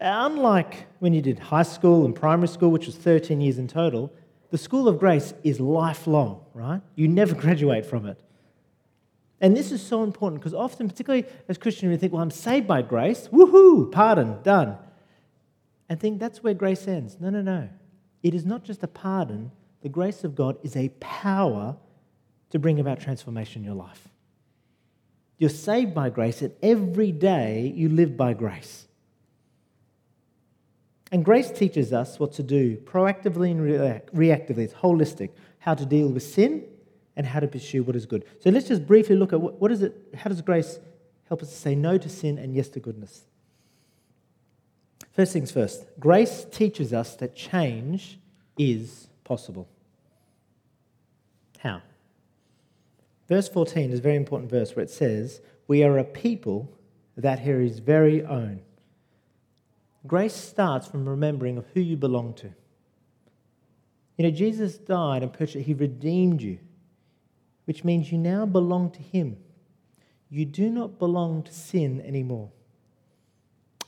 Unlike 0.00 0.86
when 1.00 1.12
you 1.12 1.22
did 1.22 1.38
high 1.38 1.62
school 1.62 2.04
and 2.04 2.14
primary 2.14 2.48
school, 2.48 2.70
which 2.70 2.86
was 2.86 2.96
13 2.96 3.40
years 3.40 3.58
in 3.58 3.66
total, 3.68 4.12
the 4.50 4.58
school 4.58 4.86
of 4.86 4.98
grace 4.98 5.34
is 5.42 5.60
lifelong, 5.60 6.44
right? 6.54 6.80
You 6.94 7.08
never 7.08 7.34
graduate 7.44 7.86
from 7.86 8.06
it. 8.06 8.20
And 9.40 9.56
this 9.56 9.70
is 9.70 9.80
so 9.80 10.02
important 10.02 10.40
because 10.40 10.54
often, 10.54 10.88
particularly 10.88 11.26
as 11.48 11.58
Christians, 11.58 11.90
we 11.90 11.96
think, 11.96 12.12
well, 12.12 12.22
I'm 12.22 12.30
saved 12.30 12.66
by 12.66 12.82
grace. 12.82 13.28
Woohoo, 13.28 13.90
pardon, 13.92 14.42
done. 14.42 14.76
And 15.88 16.00
think 16.00 16.18
that's 16.18 16.42
where 16.42 16.54
grace 16.54 16.88
ends. 16.88 17.16
No, 17.20 17.30
no, 17.30 17.40
no. 17.40 17.68
It 18.22 18.34
is 18.34 18.44
not 18.44 18.64
just 18.64 18.82
a 18.82 18.88
pardon, 18.88 19.52
the 19.80 19.88
grace 19.88 20.24
of 20.24 20.34
God 20.34 20.58
is 20.64 20.76
a 20.76 20.88
power 21.00 21.76
to 22.50 22.58
bring 22.58 22.80
about 22.80 23.00
transformation 23.00 23.62
in 23.62 23.66
your 23.66 23.76
life. 23.76 24.08
You're 25.38 25.50
saved 25.50 25.94
by 25.94 26.10
grace, 26.10 26.42
and 26.42 26.52
every 26.62 27.12
day 27.12 27.72
you 27.76 27.88
live 27.88 28.16
by 28.16 28.34
grace. 28.34 28.88
And 31.12 31.24
grace 31.24 31.50
teaches 31.50 31.92
us 31.92 32.18
what 32.18 32.32
to 32.32 32.42
do 32.42 32.76
proactively 32.76 33.52
and 33.52 33.60
reactively. 34.12 34.58
It's 34.58 34.74
holistic. 34.74 35.30
How 35.60 35.74
to 35.74 35.86
deal 35.86 36.08
with 36.08 36.24
sin 36.24 36.64
and 37.18 37.26
how 37.26 37.40
to 37.40 37.48
pursue 37.48 37.82
what 37.82 37.96
is 37.96 38.06
good. 38.06 38.24
So 38.38 38.48
let's 38.48 38.68
just 38.68 38.86
briefly 38.86 39.16
look 39.16 39.32
at 39.32 39.40
what, 39.40 39.60
what 39.60 39.72
is 39.72 39.82
it, 39.82 39.92
how 40.14 40.28
does 40.30 40.40
grace 40.40 40.78
help 41.26 41.42
us 41.42 41.50
to 41.50 41.54
say 41.56 41.74
no 41.74 41.98
to 41.98 42.08
sin 42.08 42.38
and 42.38 42.54
yes 42.54 42.68
to 42.70 42.80
goodness? 42.80 43.24
First 45.10 45.32
things 45.32 45.50
first, 45.50 45.84
grace 45.98 46.46
teaches 46.48 46.92
us 46.92 47.16
that 47.16 47.34
change 47.34 48.20
is 48.56 49.08
possible. 49.24 49.68
How? 51.58 51.82
Verse 53.28 53.48
14 53.48 53.90
is 53.90 53.98
a 53.98 54.02
very 54.02 54.16
important 54.16 54.48
verse 54.48 54.76
where 54.76 54.84
it 54.84 54.90
says, 54.90 55.40
We 55.66 55.82
are 55.82 55.98
a 55.98 56.04
people 56.04 56.72
that 57.16 57.40
are 57.40 57.60
his 57.60 57.80
very 57.80 58.24
own. 58.24 58.60
Grace 60.06 60.36
starts 60.36 60.86
from 60.86 61.08
remembering 61.08 61.58
of 61.58 61.66
who 61.74 61.80
you 61.80 61.96
belong 61.96 62.32
to. 62.34 62.50
You 64.16 64.24
know, 64.24 64.30
Jesus 64.30 64.78
died 64.78 65.24
and 65.24 65.32
purchased, 65.32 65.66
he 65.66 65.74
redeemed 65.74 66.42
you 66.42 66.60
which 67.68 67.84
means 67.84 68.10
you 68.10 68.16
now 68.16 68.46
belong 68.46 68.90
to 68.90 69.02
Him. 69.02 69.36
You 70.30 70.46
do 70.46 70.70
not 70.70 70.98
belong 70.98 71.42
to 71.42 71.52
sin 71.52 72.00
anymore. 72.00 72.48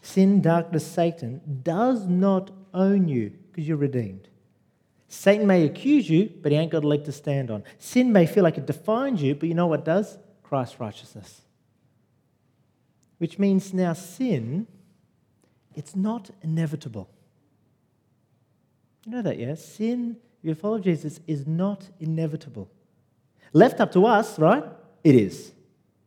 Sin, 0.02 0.42
darkness, 0.42 0.86
Satan 0.86 1.40
does 1.62 2.06
not 2.06 2.50
own 2.74 3.08
you 3.08 3.30
because 3.30 3.66
you're 3.66 3.78
redeemed. 3.78 4.28
Satan 5.08 5.46
may 5.46 5.64
accuse 5.64 6.10
you, 6.10 6.30
but 6.42 6.52
he 6.52 6.58
ain't 6.58 6.70
got 6.70 6.84
a 6.84 6.86
leg 6.86 7.04
to 7.06 7.12
stand 7.12 7.50
on. 7.50 7.64
Sin 7.78 8.12
may 8.12 8.26
feel 8.26 8.44
like 8.44 8.58
it 8.58 8.66
defines 8.66 9.22
you, 9.22 9.34
but 9.34 9.48
you 9.48 9.54
know 9.54 9.66
what 9.66 9.86
does? 9.86 10.18
Christ's 10.42 10.78
righteousness. 10.78 11.40
Which 13.16 13.38
means 13.38 13.72
now 13.72 13.94
sin, 13.94 14.66
it's 15.74 15.96
not 15.96 16.28
inevitable. 16.42 17.08
You 19.06 19.12
know 19.12 19.22
that, 19.22 19.38
yes? 19.38 19.64
Sin, 19.64 20.18
if 20.42 20.48
you 20.48 20.54
follow 20.54 20.80
Jesus, 20.80 21.20
is 21.26 21.46
not 21.46 21.88
inevitable. 21.98 22.70
Left 23.52 23.80
up 23.80 23.92
to 23.92 24.06
us, 24.06 24.38
right? 24.38 24.64
It 25.02 25.14
is. 25.14 25.52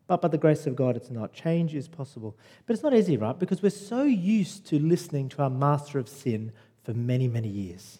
But 0.07 0.21
by 0.21 0.27
the 0.27 0.37
grace 0.37 0.67
of 0.67 0.75
God, 0.75 0.95
it's 0.95 1.09
not. 1.09 1.33
Change 1.33 1.75
is 1.75 1.87
possible. 1.87 2.37
But 2.65 2.73
it's 2.73 2.83
not 2.83 2.93
easy, 2.93 3.17
right? 3.17 3.37
Because 3.37 3.61
we're 3.61 3.69
so 3.69 4.03
used 4.03 4.65
to 4.67 4.79
listening 4.79 5.29
to 5.29 5.43
our 5.43 5.49
master 5.49 5.99
of 5.99 6.07
sin 6.09 6.51
for 6.83 6.93
many, 6.93 7.27
many 7.27 7.47
years. 7.47 7.99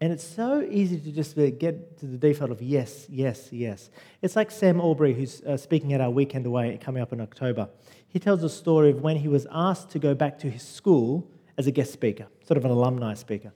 And 0.00 0.12
it's 0.12 0.24
so 0.24 0.62
easy 0.62 0.98
to 0.98 1.12
just 1.12 1.36
get 1.36 1.98
to 1.98 2.06
the 2.06 2.16
default 2.16 2.50
of 2.50 2.62
yes, 2.62 3.06
yes, 3.10 3.52
yes. 3.52 3.90
It's 4.22 4.34
like 4.34 4.50
Sam 4.50 4.80
Aubrey, 4.80 5.12
who's 5.12 5.42
uh, 5.42 5.58
speaking 5.58 5.92
at 5.92 6.00
our 6.00 6.10
weekend 6.10 6.46
away 6.46 6.78
coming 6.82 7.02
up 7.02 7.12
in 7.12 7.20
October. 7.20 7.68
He 8.08 8.18
tells 8.18 8.42
a 8.42 8.48
story 8.48 8.90
of 8.90 9.02
when 9.02 9.16
he 9.16 9.28
was 9.28 9.46
asked 9.52 9.90
to 9.90 9.98
go 9.98 10.14
back 10.14 10.38
to 10.38 10.50
his 10.50 10.62
school 10.62 11.30
as 11.58 11.66
a 11.66 11.70
guest 11.70 11.92
speaker, 11.92 12.28
sort 12.46 12.56
of 12.56 12.64
an 12.64 12.70
alumni 12.70 13.12
speaker. 13.12 13.52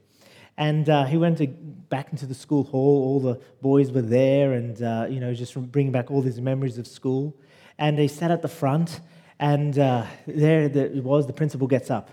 And 0.56 0.88
uh, 0.88 1.04
he 1.04 1.16
went 1.16 1.38
to, 1.38 1.48
back 1.48 2.10
into 2.12 2.26
the 2.26 2.34
school 2.34 2.64
hall. 2.64 3.02
All 3.04 3.20
the 3.20 3.40
boys 3.60 3.90
were 3.90 4.02
there, 4.02 4.52
and 4.52 4.80
uh, 4.82 5.06
you 5.08 5.20
know, 5.20 5.34
just 5.34 5.54
bringing 5.72 5.92
back 5.92 6.10
all 6.10 6.22
these 6.22 6.40
memories 6.40 6.78
of 6.78 6.86
school. 6.86 7.36
And 7.78 7.98
he 7.98 8.08
sat 8.08 8.30
at 8.30 8.42
the 8.42 8.48
front, 8.48 9.00
and 9.40 9.78
uh, 9.78 10.06
there 10.26 10.62
it 10.64 11.02
was. 11.02 11.26
The 11.26 11.32
principal 11.32 11.66
gets 11.66 11.90
up, 11.90 12.10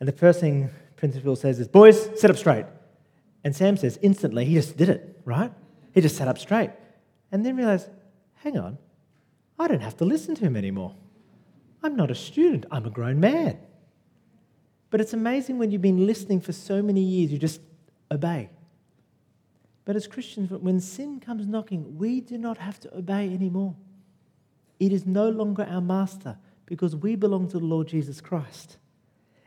and 0.00 0.08
the 0.08 0.12
first 0.12 0.40
thing 0.40 0.70
principal 0.96 1.36
says 1.36 1.60
is, 1.60 1.68
"Boys, 1.68 2.08
sit 2.18 2.30
up 2.30 2.36
straight." 2.36 2.64
And 3.44 3.54
Sam 3.56 3.76
says, 3.76 3.98
instantly, 4.02 4.44
he 4.44 4.54
just 4.54 4.76
did 4.76 4.88
it. 4.88 5.20
Right? 5.24 5.52
He 5.92 6.00
just 6.00 6.16
sat 6.16 6.28
up 6.28 6.38
straight, 6.38 6.70
and 7.30 7.44
then 7.44 7.56
realized, 7.56 7.90
"Hang 8.36 8.58
on, 8.58 8.78
I 9.58 9.68
don't 9.68 9.80
have 9.80 9.96
to 9.98 10.06
listen 10.06 10.34
to 10.36 10.42
him 10.42 10.56
anymore. 10.56 10.94
I'm 11.82 11.96
not 11.96 12.10
a 12.10 12.14
student. 12.14 12.64
I'm 12.70 12.86
a 12.86 12.90
grown 12.90 13.20
man." 13.20 13.58
But 14.92 15.00
it's 15.00 15.14
amazing 15.14 15.56
when 15.56 15.70
you've 15.70 15.80
been 15.80 16.06
listening 16.06 16.42
for 16.42 16.52
so 16.52 16.82
many 16.82 17.00
years, 17.00 17.32
you 17.32 17.38
just 17.38 17.62
obey. 18.10 18.50
But 19.86 19.96
as 19.96 20.06
Christians, 20.06 20.50
when 20.50 20.80
sin 20.80 21.18
comes 21.18 21.46
knocking, 21.46 21.96
we 21.96 22.20
do 22.20 22.36
not 22.36 22.58
have 22.58 22.78
to 22.80 22.94
obey 22.94 23.32
anymore. 23.32 23.74
It 24.78 24.92
is 24.92 25.06
no 25.06 25.30
longer 25.30 25.66
our 25.68 25.80
master 25.80 26.36
because 26.66 26.94
we 26.94 27.16
belong 27.16 27.48
to 27.48 27.58
the 27.58 27.64
Lord 27.64 27.88
Jesus 27.88 28.20
Christ. 28.20 28.76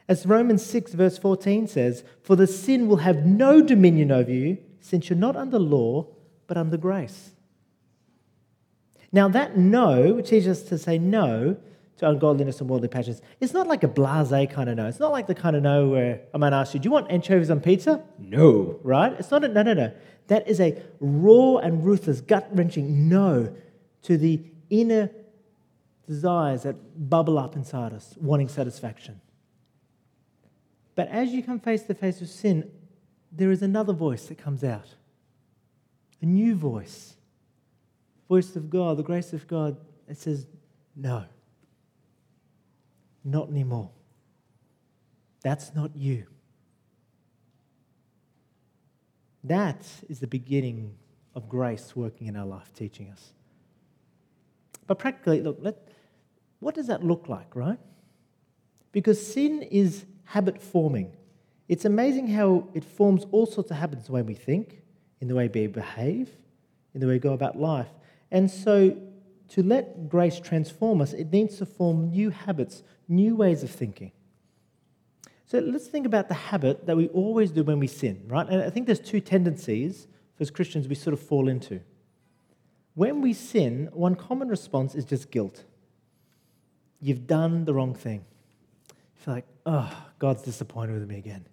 As 0.10 0.26
Romans 0.26 0.66
6, 0.66 0.94
verse 0.94 1.20
14 1.20 1.68
says, 1.68 2.04
For 2.24 2.36
the 2.36 2.48
sin 2.48 2.88
will 2.88 2.98
have 2.98 3.24
no 3.24 3.62
dominion 3.62 4.12
over 4.12 4.32
you, 4.32 4.58
since 4.80 5.12
you're 5.12 5.20
not 5.20 5.36
under 5.36 5.60
law, 5.60 6.08
but 6.48 6.58
under 6.58 6.78
grace. 6.78 7.34
Now, 9.12 9.28
that 9.30 9.56
no, 9.58 10.16
which 10.16 10.30
teaches 10.30 10.64
us 10.64 10.70
to 10.70 10.80
say 10.80 10.98
no, 10.98 11.58
to 11.98 12.10
ungodliness 12.10 12.60
and 12.60 12.70
worldly 12.70 12.88
passions. 12.88 13.22
It's 13.40 13.54
not 13.54 13.68
like 13.68 13.84
a 13.84 13.88
blase 13.88 14.30
kind 14.52 14.70
of 14.70 14.76
no. 14.76 14.88
It's 14.88 15.00
not 15.00 15.12
like 15.12 15.28
the 15.28 15.36
kind 15.36 15.56
of 15.56 15.64
no 15.64 15.88
where 15.88 16.22
I 16.34 16.38
might 16.38 16.54
ask 16.54 16.74
you, 16.74 16.80
do 16.80 16.88
you 16.88 16.92
want 16.92 17.10
anchovies 17.10 17.50
on 17.50 17.62
pizza? 17.62 18.04
No, 18.20 18.80
right? 18.84 19.14
It's 19.14 19.32
not 19.32 19.44
a 19.44 19.48
no, 19.48 19.64
no, 19.64 19.74
no. 19.74 19.94
That 20.28 20.48
is 20.48 20.60
a 20.60 20.82
raw 21.00 21.58
and 21.58 21.86
ruthless, 21.86 22.22
gut 22.22 22.48
wrenching 22.52 23.08
no 23.08 23.56
to 24.04 24.18
the 24.18 24.42
inner 24.70 25.10
desires 26.08 26.64
that 26.64 27.10
bubble 27.10 27.38
up 27.38 27.56
inside 27.56 27.94
us, 27.94 28.16
wanting 28.20 28.50
satisfaction. 28.50 29.22
But 30.96 31.10
as 31.10 31.30
you 31.30 31.44
come 31.44 31.60
face 31.60 31.84
to 31.84 31.94
face 31.94 32.20
with 32.20 32.30
sin, 32.30 32.72
there 33.32 33.52
is 33.52 33.62
another 33.62 33.94
voice 33.94 34.28
that 34.28 34.38
comes 34.38 34.64
out 34.64 34.96
a 36.22 36.26
new 36.26 36.56
voice, 36.56 37.16
voice 38.28 38.56
of 38.56 38.70
God, 38.70 38.98
the 38.98 39.04
grace 39.04 39.34
of 39.34 39.48
God 39.48 39.78
that 40.08 40.18
says, 40.18 40.48
no. 40.96 41.26
Not 43.26 43.50
anymore. 43.50 43.90
That's 45.42 45.74
not 45.74 45.96
you. 45.96 46.28
That 49.44 49.86
is 50.08 50.20
the 50.20 50.28
beginning 50.28 50.96
of 51.36 51.50
grace 51.50 51.96
working 51.96 52.28
in 52.28 52.36
our 52.36 52.46
life, 52.46 52.72
teaching 52.74 53.10
us. 53.12 53.34
But 54.88 55.00
practically, 55.00 55.42
look, 55.42 55.58
let, 55.60 55.90
what 56.60 56.76
does 56.76 56.88
that 56.88 57.04
look 57.04 57.28
like, 57.28 57.56
right? 57.56 57.80
Because 58.92 59.34
sin 59.34 59.64
is 59.64 60.06
habit 60.26 60.62
forming. 60.62 61.12
It's 61.68 61.86
amazing 61.86 62.28
how 62.28 62.70
it 62.74 62.84
forms 62.84 63.26
all 63.32 63.46
sorts 63.46 63.72
of 63.72 63.78
habits 63.78 64.06
the 64.06 64.14
way 64.14 64.22
we 64.22 64.36
think, 64.36 64.82
in 65.20 65.28
the 65.28 65.36
way 65.36 65.48
we 65.48 65.68
behave, 65.68 66.30
in 66.94 67.02
the 67.02 67.08
way 67.08 67.14
we 67.14 67.20
go 67.20 67.34
about 67.34 67.58
life. 67.58 67.90
And 68.32 68.50
so 68.50 68.96
to 69.50 69.64
let 69.64 70.10
grace 70.10 70.40
transform 70.40 71.02
us, 71.02 71.14
it 71.14 71.32
needs 71.32 71.58
to 71.58 71.66
form 71.66 72.10
new 72.10 72.30
habits, 72.30 72.84
new 73.08 73.36
ways 73.36 73.64
of 73.64 73.70
thinking. 73.70 74.12
So 75.46 75.60
let's 75.60 75.88
think 75.88 76.06
about 76.06 76.28
the 76.28 76.34
habit 76.34 76.88
that 76.88 76.98
we 76.98 77.08
always 77.10 77.52
do 77.52 77.64
when 77.64 77.80
we 77.80 77.88
sin, 77.88 78.24
right? 78.28 78.48
And 78.48 78.64
I 78.64 78.70
think 78.70 78.88
there's 78.88 79.00
two 79.00 79.20
tendencies 79.20 80.08
for 80.36 80.42
as 80.42 80.50
Christians 80.50 80.88
we 80.88 80.96
sort 80.96 81.14
of 81.14 81.20
fall 81.20 81.48
into. 81.48 81.82
When 82.96 83.22
we 83.22 83.34
sin, 83.34 83.90
one 83.94 84.16
common 84.16 84.48
response 84.48 84.96
is 84.96 85.06
just 85.06 85.30
guilt. 85.30 85.64
You've 87.00 87.28
done 87.28 87.66
the 87.66 87.74
wrong 87.74 87.94
thing. 87.94 88.26
You 88.90 88.96
feel 89.18 89.34
like, 89.36 89.48
oh, 89.66 90.06
God's 90.18 90.42
disappointed 90.42 91.00
with 91.00 91.08
me 91.08 91.18
again. 91.18 91.46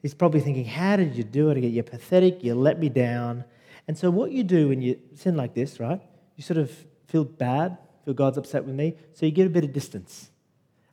He's 0.00 0.14
probably 0.14 0.40
thinking, 0.40 0.64
How 0.64 0.96
did 0.96 1.16
you 1.16 1.24
do 1.24 1.50
it? 1.50 1.58
You're 1.58 1.82
pathetic, 1.82 2.44
you 2.44 2.54
let 2.54 2.78
me 2.78 2.88
down. 2.88 3.44
And 3.86 3.98
so, 3.98 4.10
what 4.10 4.30
you 4.30 4.44
do 4.44 4.68
when 4.68 4.80
you 4.80 4.98
sin 5.14 5.36
like 5.36 5.54
this, 5.54 5.80
right? 5.80 6.00
You 6.38 6.44
sort 6.44 6.58
of 6.58 6.70
feel 7.08 7.24
bad, 7.24 7.76
feel 8.04 8.14
God's 8.14 8.38
upset 8.38 8.64
with 8.64 8.76
me, 8.76 8.94
so 9.12 9.26
you 9.26 9.32
get 9.32 9.48
a 9.48 9.50
bit 9.50 9.64
of 9.64 9.72
distance. 9.72 10.30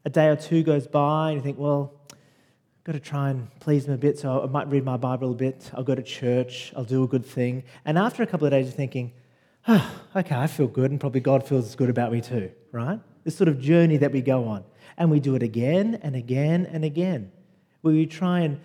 A 0.03 0.09
day 0.09 0.27
or 0.27 0.35
two 0.35 0.63
goes 0.63 0.87
by, 0.87 1.29
and 1.29 1.37
you 1.37 1.43
think, 1.43 1.59
Well, 1.59 1.93
I've 2.11 2.83
got 2.83 2.93
to 2.93 2.99
try 2.99 3.29
and 3.29 3.47
please 3.59 3.85
him 3.85 3.93
a 3.93 3.97
bit, 3.97 4.17
so 4.17 4.41
I 4.41 4.47
might 4.47 4.67
read 4.69 4.83
my 4.83 4.97
Bible 4.97 5.31
a 5.31 5.35
bit, 5.35 5.69
I'll 5.75 5.83
go 5.83 5.93
to 5.93 6.01
church, 6.01 6.73
I'll 6.75 6.83
do 6.83 7.03
a 7.03 7.07
good 7.07 7.23
thing. 7.23 7.63
And 7.85 7.99
after 7.99 8.23
a 8.23 8.27
couple 8.27 8.47
of 8.47 8.51
days, 8.51 8.65
you're 8.65 8.73
thinking, 8.73 9.13
oh, 9.67 10.01
okay, 10.15 10.35
I 10.35 10.47
feel 10.47 10.65
good, 10.65 10.89
and 10.89 10.99
probably 10.99 11.21
God 11.21 11.47
feels 11.47 11.75
good 11.75 11.91
about 11.91 12.11
me 12.11 12.21
too, 12.21 12.51
right? 12.71 12.99
This 13.23 13.37
sort 13.37 13.47
of 13.47 13.59
journey 13.59 13.97
that 13.97 14.11
we 14.11 14.21
go 14.21 14.45
on. 14.45 14.63
And 14.97 15.11
we 15.11 15.19
do 15.19 15.35
it 15.35 15.43
again 15.43 15.99
and 16.01 16.15
again 16.15 16.65
and 16.65 16.83
again, 16.83 17.31
where 17.81 17.93
we 17.93 18.07
try 18.07 18.39
and 18.39 18.59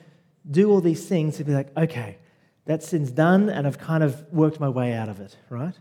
do 0.51 0.71
all 0.71 0.81
these 0.81 1.07
things 1.07 1.37
to 1.37 1.45
be 1.45 1.53
like, 1.53 1.77
okay, 1.77 2.17
that 2.65 2.83
sin's 2.83 3.11
done, 3.11 3.51
and 3.51 3.67
I've 3.67 3.79
kind 3.79 4.03
of 4.03 4.33
worked 4.33 4.61
my 4.61 4.69
way 4.71 4.95
out 4.95 5.11
of 5.11 5.21
it, 5.21 5.37
right? 5.51 5.75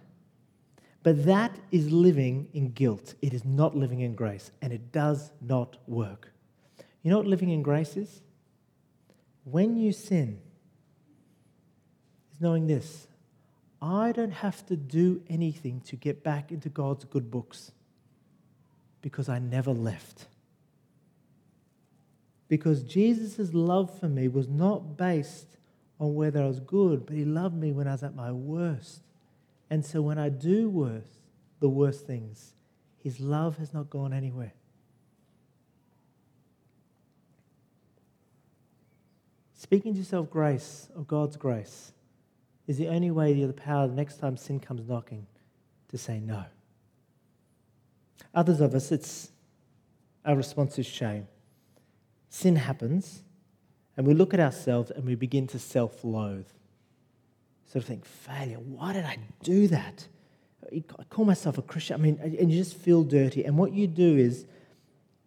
But 1.01 1.25
that 1.25 1.55
is 1.71 1.91
living 1.91 2.49
in 2.53 2.71
guilt. 2.71 3.15
It 3.21 3.33
is 3.33 3.45
not 3.45 3.75
living 3.75 4.01
in 4.01 4.15
grace, 4.15 4.51
and 4.61 4.73
it 4.73 4.91
does 4.91 5.31
not 5.41 5.77
work. 5.87 6.31
You 7.03 7.11
know 7.11 7.17
what 7.17 7.27
living 7.27 7.49
in 7.49 7.61
grace 7.61 7.95
is? 7.95 8.21
When 9.45 9.77
you 9.77 9.93
sin, 9.93 10.41
is 12.33 12.41
knowing 12.41 12.67
this 12.67 13.07
I 13.81 14.11
don't 14.11 14.31
have 14.31 14.65
to 14.67 14.75
do 14.75 15.21
anything 15.29 15.81
to 15.81 15.95
get 15.95 16.23
back 16.23 16.51
into 16.51 16.67
God's 16.69 17.05
good 17.05 17.31
books 17.31 17.71
because 19.01 19.29
I 19.29 19.39
never 19.39 19.71
left. 19.71 20.27
Because 22.49 22.83
Jesus' 22.83 23.53
love 23.53 23.97
for 23.99 24.09
me 24.09 24.27
was 24.27 24.49
not 24.49 24.97
based 24.97 25.47
on 25.99 26.15
whether 26.15 26.43
I 26.43 26.47
was 26.47 26.59
good, 26.59 27.05
but 27.05 27.15
He 27.15 27.23
loved 27.23 27.55
me 27.55 27.71
when 27.71 27.87
I 27.87 27.91
was 27.91 28.03
at 28.03 28.15
my 28.15 28.31
worst. 28.31 29.01
And 29.69 29.85
so 29.85 30.01
when 30.01 30.17
I 30.17 30.29
do 30.29 30.69
worse, 30.69 31.19
the 31.59 31.69
worst 31.69 32.07
things, 32.07 32.53
His 32.97 33.19
love 33.19 33.57
has 33.57 33.73
not 33.73 33.89
gone 33.89 34.13
anywhere. 34.13 34.53
Speaking 39.53 39.93
to 39.93 39.99
yourself 39.99 40.29
grace, 40.31 40.89
of 40.95 41.07
God's 41.07 41.37
grace, 41.37 41.91
is 42.65 42.77
the 42.77 42.87
only 42.87 43.11
way 43.11 43.31
you 43.31 43.41
have 43.41 43.55
the 43.55 43.61
power 43.61 43.87
the 43.87 43.93
next 43.93 44.17
time 44.17 44.37
sin 44.37 44.59
comes 44.59 44.87
knocking 44.87 45.27
to 45.89 45.97
say 45.97 46.19
no. 46.19 46.45
Others 48.33 48.61
of 48.61 48.73
us, 48.73 48.91
it's 48.91 49.31
our 50.23 50.35
response 50.35 50.77
is 50.79 50.85
shame. 50.85 51.27
Sin 52.29 52.55
happens, 52.55 53.23
and 53.97 54.05
we 54.05 54.13
look 54.13 54.33
at 54.33 54.39
ourselves 54.39 54.91
and 54.91 55.05
we 55.05 55.15
begin 55.15 55.47
to 55.47 55.59
self 55.59 56.03
loathe. 56.03 56.45
Sort 57.71 57.83
of 57.83 57.87
think, 57.87 58.03
failure, 58.05 58.57
why 58.57 58.93
did 58.93 59.05
I 59.05 59.17
do 59.43 59.67
that? 59.67 60.07
I 60.71 61.03
call 61.09 61.23
myself 61.23 61.57
a 61.59 61.61
Christian. 61.61 61.95
I 61.95 62.03
mean, 62.03 62.19
and 62.21 62.51
you 62.51 62.57
just 62.57 62.75
feel 62.75 63.03
dirty. 63.03 63.45
And 63.45 63.57
what 63.57 63.73
you 63.73 63.85
do 63.85 64.17
is 64.17 64.45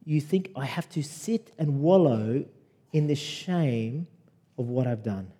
you 0.04 0.20
think, 0.20 0.50
I 0.56 0.66
have 0.66 0.88
to 0.90 1.02
sit 1.04 1.52
and 1.56 1.80
wallow 1.80 2.44
in 2.92 3.06
the 3.06 3.14
shame 3.14 4.08
of 4.58 4.68
what 4.68 4.88
I've 4.88 5.04
done. 5.04 5.32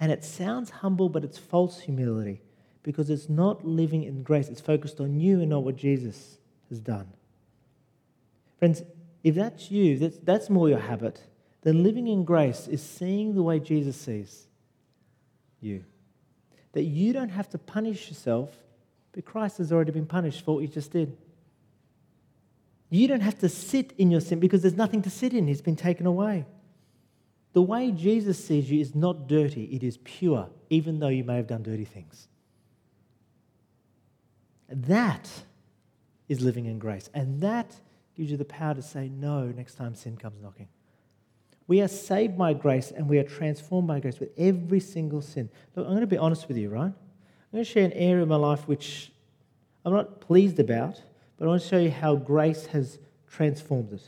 And 0.00 0.10
it 0.10 0.24
sounds 0.24 0.70
humble, 0.70 1.10
but 1.10 1.24
it's 1.24 1.36
false 1.36 1.80
humility 1.80 2.40
because 2.82 3.10
it's 3.10 3.28
not 3.28 3.66
living 3.66 4.02
in 4.02 4.22
grace. 4.22 4.48
It's 4.48 4.62
focused 4.62 4.98
on 4.98 5.20
you 5.20 5.40
and 5.40 5.50
not 5.50 5.62
what 5.62 5.76
Jesus 5.76 6.38
has 6.70 6.80
done. 6.80 7.08
Friends, 8.58 8.82
if 9.22 9.34
that's 9.34 9.70
you, 9.70 9.98
that's, 9.98 10.16
that's 10.18 10.48
more 10.48 10.70
your 10.70 10.78
habit, 10.78 11.22
then 11.62 11.82
living 11.82 12.08
in 12.08 12.24
grace 12.24 12.66
is 12.66 12.82
seeing 12.82 13.34
the 13.34 13.42
way 13.42 13.60
Jesus 13.60 14.00
sees 14.00 14.46
you. 15.60 15.84
That 16.72 16.82
you 16.82 17.12
don't 17.12 17.30
have 17.30 17.48
to 17.50 17.58
punish 17.58 18.08
yourself, 18.08 18.50
but 19.12 19.24
Christ 19.24 19.58
has 19.58 19.72
already 19.72 19.92
been 19.92 20.06
punished 20.06 20.44
for 20.44 20.54
what 20.54 20.60
you 20.62 20.68
just 20.68 20.92
did. 20.92 21.16
You 22.90 23.06
don't 23.06 23.20
have 23.20 23.38
to 23.40 23.48
sit 23.48 23.92
in 23.98 24.10
your 24.10 24.20
sin 24.20 24.40
because 24.40 24.62
there's 24.62 24.76
nothing 24.76 25.02
to 25.02 25.10
sit 25.10 25.32
in, 25.32 25.48
it's 25.48 25.60
been 25.60 25.76
taken 25.76 26.06
away. 26.06 26.44
The 27.52 27.62
way 27.62 27.90
Jesus 27.90 28.44
sees 28.44 28.70
you 28.70 28.80
is 28.80 28.94
not 28.94 29.26
dirty, 29.26 29.64
it 29.64 29.82
is 29.82 29.98
pure, 29.98 30.48
even 30.68 31.00
though 31.00 31.08
you 31.08 31.24
may 31.24 31.36
have 31.36 31.46
done 31.46 31.62
dirty 31.62 31.84
things. 31.84 32.28
That 34.68 35.28
is 36.28 36.40
living 36.40 36.66
in 36.66 36.78
grace. 36.78 37.10
And 37.12 37.40
that 37.40 37.74
gives 38.16 38.30
you 38.30 38.36
the 38.36 38.44
power 38.44 38.74
to 38.74 38.82
say 38.82 39.08
no 39.08 39.46
next 39.46 39.74
time 39.74 39.94
sin 39.94 40.16
comes 40.16 40.40
knocking. 40.40 40.68
We 41.70 41.80
are 41.82 41.86
saved 41.86 42.36
by 42.36 42.54
grace 42.54 42.90
and 42.90 43.08
we 43.08 43.20
are 43.20 43.22
transformed 43.22 43.86
by 43.86 44.00
grace 44.00 44.18
with 44.18 44.30
every 44.36 44.80
single 44.80 45.22
sin. 45.22 45.48
Look, 45.76 45.86
I'm 45.86 45.92
going 45.92 46.00
to 46.00 46.08
be 46.08 46.18
honest 46.18 46.48
with 46.48 46.56
you, 46.56 46.68
right? 46.68 46.86
I'm 46.86 47.52
going 47.52 47.64
to 47.64 47.70
share 47.70 47.84
an 47.84 47.92
area 47.92 48.24
of 48.24 48.28
my 48.28 48.34
life 48.34 48.66
which 48.66 49.12
I'm 49.84 49.92
not 49.92 50.20
pleased 50.20 50.58
about, 50.58 51.00
but 51.38 51.44
I 51.44 51.48
want 51.48 51.62
to 51.62 51.68
show 51.68 51.78
you 51.78 51.92
how 51.92 52.16
grace 52.16 52.66
has 52.66 52.98
transformed 53.30 53.92
it. 53.92 54.02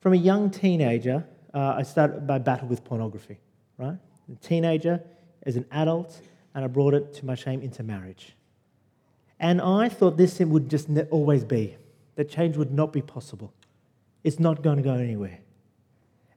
From 0.00 0.12
a 0.12 0.16
young 0.16 0.50
teenager, 0.50 1.24
uh, 1.54 1.76
I 1.78 1.82
started 1.82 2.28
my 2.28 2.38
battle 2.38 2.68
with 2.68 2.84
pornography, 2.84 3.38
right? 3.78 3.96
A 4.30 4.46
teenager, 4.46 5.02
as 5.44 5.56
an 5.56 5.64
adult, 5.70 6.20
and 6.54 6.62
I 6.62 6.68
brought 6.68 6.92
it 6.92 7.14
to 7.14 7.24
my 7.24 7.36
shame 7.36 7.62
into 7.62 7.82
marriage. 7.82 8.36
And 9.40 9.62
I 9.62 9.88
thought 9.88 10.18
this 10.18 10.34
sin 10.34 10.50
would 10.50 10.68
just 10.68 10.90
always 11.10 11.42
be, 11.42 11.74
that 12.16 12.28
change 12.28 12.58
would 12.58 12.70
not 12.70 12.92
be 12.92 13.00
possible. 13.00 13.50
It's 14.24 14.38
not 14.38 14.62
going 14.62 14.76
to 14.76 14.82
go 14.82 14.92
anywhere. 14.92 15.38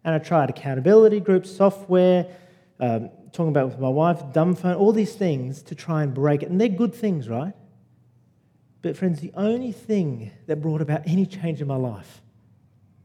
And 0.06 0.16
I 0.16 0.20
tried 0.20 0.50
accountability 0.50 1.20
groups, 1.20 1.50
software, 1.50 2.28
um, 2.80 3.10
talking 3.34 3.50
about 3.50 3.70
with 3.70 3.80
my 3.80 3.90
wife, 3.90 4.22
dumb 4.32 4.56
phone, 4.56 4.76
all 4.76 4.94
these 4.94 5.16
things 5.16 5.62
to 5.64 5.76
try 5.76 6.04
and 6.04 6.14
break 6.14 6.44
it. 6.44 6.50
And 6.50 6.62
they're 6.62 6.70
good 6.70 6.94
things, 6.94 7.28
right? 7.28 7.54
But, 8.82 8.96
friends, 8.96 9.20
the 9.20 9.32
only 9.36 9.72
thing 9.72 10.32
that 10.46 10.62
brought 10.62 10.82
about 10.82 11.02
any 11.08 11.26
change 11.26 11.60
in 11.60 11.68
my 11.68 11.76
life 11.76 12.22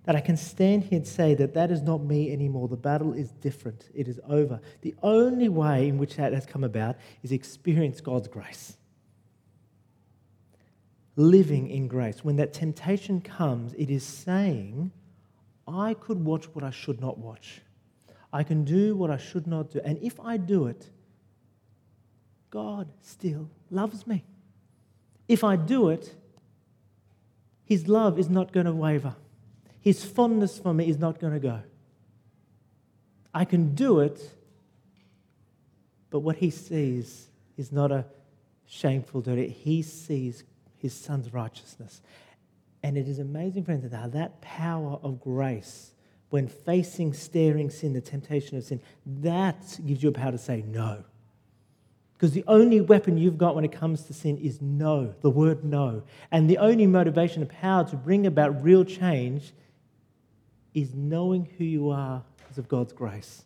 that 0.05 0.15
I 0.15 0.21
can 0.21 0.37
stand 0.37 0.85
here 0.85 0.99
and 0.99 1.07
say 1.07 1.35
that 1.35 1.55
that 1.55 1.71
is 1.71 1.83
not 1.83 2.03
me 2.03 2.33
anymore. 2.33 2.69
The 2.69 2.77
battle 2.77 3.13
is 3.13 3.33
different. 3.33 3.89
It 3.95 4.09
is 4.09 4.21
over. 4.29 4.61
The 4.83 4.95
only 5.03 5.49
way 5.49 5.89
in 5.89 5.99
which 5.99 6.17
that 6.17 6.33
has 6.33 6.47
come 6.47 6.65
about 6.65 6.97
is 7.23 7.33
experience 7.33 8.01
God's 8.01 8.29
grace. 8.29 8.77
Living 11.17 11.69
in 11.69 11.89
grace. 11.89 12.25
When 12.25 12.37
that 12.37 12.53
temptation 12.53 13.21
comes, 13.21 13.73
it 13.75 13.91
is 13.91 14.05
saying, 14.05 14.91
I 15.71 15.95
could 15.95 16.25
watch 16.25 16.47
what 16.55 16.65
I 16.65 16.71
should 16.71 17.01
not 17.01 17.19
watch. 17.19 17.61
I 18.33 18.43
can 18.43 18.65
do 18.65 18.97
what 18.97 19.11
I 19.11 19.17
should 19.17 19.47
not 19.47 19.71
do. 19.71 19.81
And 19.85 19.99
if 20.03 20.21
I 20.21 20.37
do 20.37 20.67
it, 20.67 20.91
God 22.51 22.89
still 23.03 23.49
loves 23.71 24.07
me. 24.07 24.25
If 25.29 25.45
I 25.45 25.57
do 25.57 25.89
it, 25.91 26.15
His 27.65 27.89
love 27.89 28.19
is 28.19 28.29
not 28.29 28.53
going 28.53 28.67
to 28.67 28.73
waver. 28.73 29.15
His 29.81 30.05
fondness 30.05 30.59
for 30.59 30.75
me 30.75 30.89
is 30.89 30.99
not 30.99 31.19
going 31.19 31.33
to 31.33 31.41
go. 31.41 31.63
I 33.33 33.45
can 33.45 33.75
do 33.75 34.01
it, 34.01 34.21
but 36.11 36.21
what 36.21 36.37
he 36.37 36.51
sees 36.51 37.29
is 37.57 37.71
not 37.71 37.93
a 37.93 38.05
shameful 38.67 39.21
dirty. 39.21 39.49
He 39.49 39.83
sees 39.83 40.45
his 40.77 40.93
son's 40.93 41.33
righteousness. 41.33 42.03
And 42.83 42.97
it 42.97 43.09
is 43.09 43.19
amazing, 43.19 43.65
friends, 43.65 43.93
how 43.93 44.09
that 44.09 44.41
power 44.41 44.99
of 45.03 45.21
grace, 45.21 45.93
when 46.31 46.49
facing, 46.49 47.13
staring 47.13 47.71
sin, 47.71 47.93
the 47.93 48.01
temptation 48.01 48.57
of 48.57 48.65
sin, 48.65 48.81
that 49.05 49.79
gives 49.87 50.03
you 50.03 50.09
a 50.09 50.13
power 50.13 50.33
to 50.33 50.39
say 50.39 50.63
no. 50.67 51.05
Because 52.15 52.33
the 52.33 52.45
only 52.47 52.81
weapon 52.81 53.17
you've 53.17 53.39
got 53.39 53.55
when 53.55 53.65
it 53.65 53.73
comes 53.73 54.03
to 54.05 54.13
sin 54.13 54.37
is 54.39 54.61
no, 54.61 55.15
the 55.23 55.31
word 55.31 55.65
no. 55.65 56.03
And 56.31 56.49
the 56.49 56.59
only 56.59 56.87
motivation 56.87 57.43
and 57.43 57.51
power 57.51 57.85
to 57.85 57.97
bring 57.97 58.27
about 58.27 58.63
real 58.63 58.85
change 58.85 59.53
is 60.75 60.95
knowing 60.95 61.49
who 61.57 61.65
you 61.65 61.91
are 61.91 62.23
because 62.37 62.59
of 62.59 62.69
God's 62.69 62.93
grace. 62.93 63.45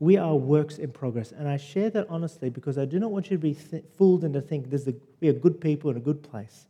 We 0.00 0.16
are 0.16 0.34
works 0.34 0.78
in 0.78 0.92
progress. 0.92 1.32
And 1.32 1.48
I 1.48 1.56
share 1.56 1.90
that 1.90 2.06
honestly 2.08 2.50
because 2.50 2.78
I 2.78 2.84
do 2.84 2.98
not 2.98 3.10
want 3.10 3.30
you 3.30 3.36
to 3.36 3.40
be 3.40 3.54
th- 3.54 3.84
fooled 3.96 4.24
into 4.24 4.40
thinking 4.40 4.72
a, 4.74 4.94
we 5.20 5.28
are 5.28 5.32
good 5.32 5.60
people 5.60 5.90
in 5.90 5.96
a 5.96 6.00
good 6.00 6.22
place. 6.22 6.66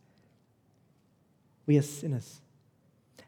We 1.65 1.77
are 1.77 1.83
sinners. 1.83 2.41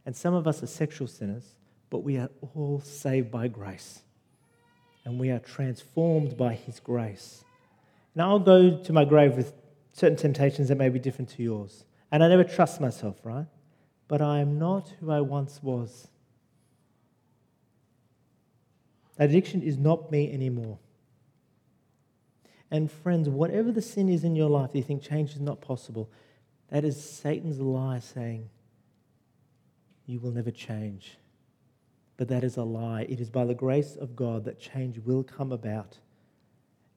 And 0.06 0.16
some 0.16 0.34
of 0.34 0.48
us 0.48 0.64
are 0.64 0.68
sexual 0.68 1.08
sinners, 1.08 1.56
but 1.90 2.00
we 2.00 2.18
are 2.18 2.30
all 2.56 2.82
saved 2.82 3.30
by 3.30 3.48
grace. 3.48 4.02
And 5.06 5.20
we 5.20 5.30
are 5.30 5.40
transformed 5.40 6.38
by 6.38 6.54
His 6.54 6.80
grace. 6.80 7.44
Now, 8.16 8.30
I'll 8.30 8.40
go 8.40 8.78
to 8.78 8.94
my 8.94 9.06
grave 9.06 9.38
with 9.38 9.54
certain 9.94 10.18
temptations 10.18 10.70
that 10.70 10.78
may 10.78 10.90
be 10.90 11.00
different 11.00 11.30
to 11.32 11.44
yours. 11.44 11.86
And 12.12 12.24
I 12.24 12.28
never 12.28 12.44
trust 12.44 12.82
myself, 12.82 13.18
right? 13.24 13.46
but 14.12 14.22
I 14.22 14.42
am 14.42 14.60
not 14.60 14.94
who 15.00 15.10
I 15.10 15.22
once 15.22 15.64
was. 15.64 16.10
That 19.18 19.30
addiction 19.30 19.62
is 19.62 19.78
not 19.78 20.12
me 20.12 20.32
anymore. 20.32 20.80
And 22.70 22.90
friends, 22.90 23.28
whatever 23.28 23.72
the 23.72 23.82
sin 23.82 24.08
is 24.08 24.24
in 24.24 24.36
your 24.36 24.50
life 24.50 24.72
that 24.72 24.78
you 24.78 24.84
think 24.84 25.04
change 25.04 25.32
is 25.32 25.42
not 25.42 25.60
possible, 25.60 26.10
that 26.70 26.86
is 26.86 27.04
Satan's 27.04 27.60
lie 27.60 28.00
saying, 28.00 28.50
You 30.06 30.20
will 30.20 30.32
never 30.32 30.52
change. 30.52 31.18
But 32.16 32.30
that 32.30 32.44
is 32.44 32.56
a 32.56 32.64
lie. 32.64 33.06
It 33.10 33.20
is 33.20 33.30
by 33.30 33.46
the 33.46 33.54
grace 33.54 33.96
of 33.96 34.16
God 34.16 34.46
that 34.46 34.60
change 34.60 35.00
will 35.00 35.24
come 35.24 35.52
about. 35.52 35.98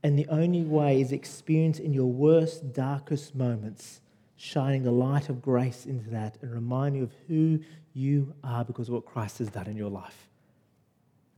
And 0.02 0.18
the 0.18 0.28
only 0.28 0.62
way 0.62 1.00
is 1.00 1.12
experience 1.12 1.78
in 1.78 1.94
your 1.94 2.12
worst, 2.12 2.72
darkest 2.72 3.34
moments, 3.34 4.00
shining 4.36 4.82
the 4.82 4.92
light 4.92 5.28
of 5.28 5.40
grace 5.40 5.86
into 5.86 6.10
that 6.10 6.36
and 6.42 6.52
remind 6.52 6.94
you 6.94 7.04
of 7.04 7.12
who 7.26 7.60
you 7.94 8.34
are 8.44 8.64
because 8.64 8.88
of 8.88 8.94
what 8.94 9.06
Christ 9.06 9.38
has 9.38 9.48
done 9.48 9.66
in 9.66 9.76
your 9.76 9.90
life. 9.90 10.28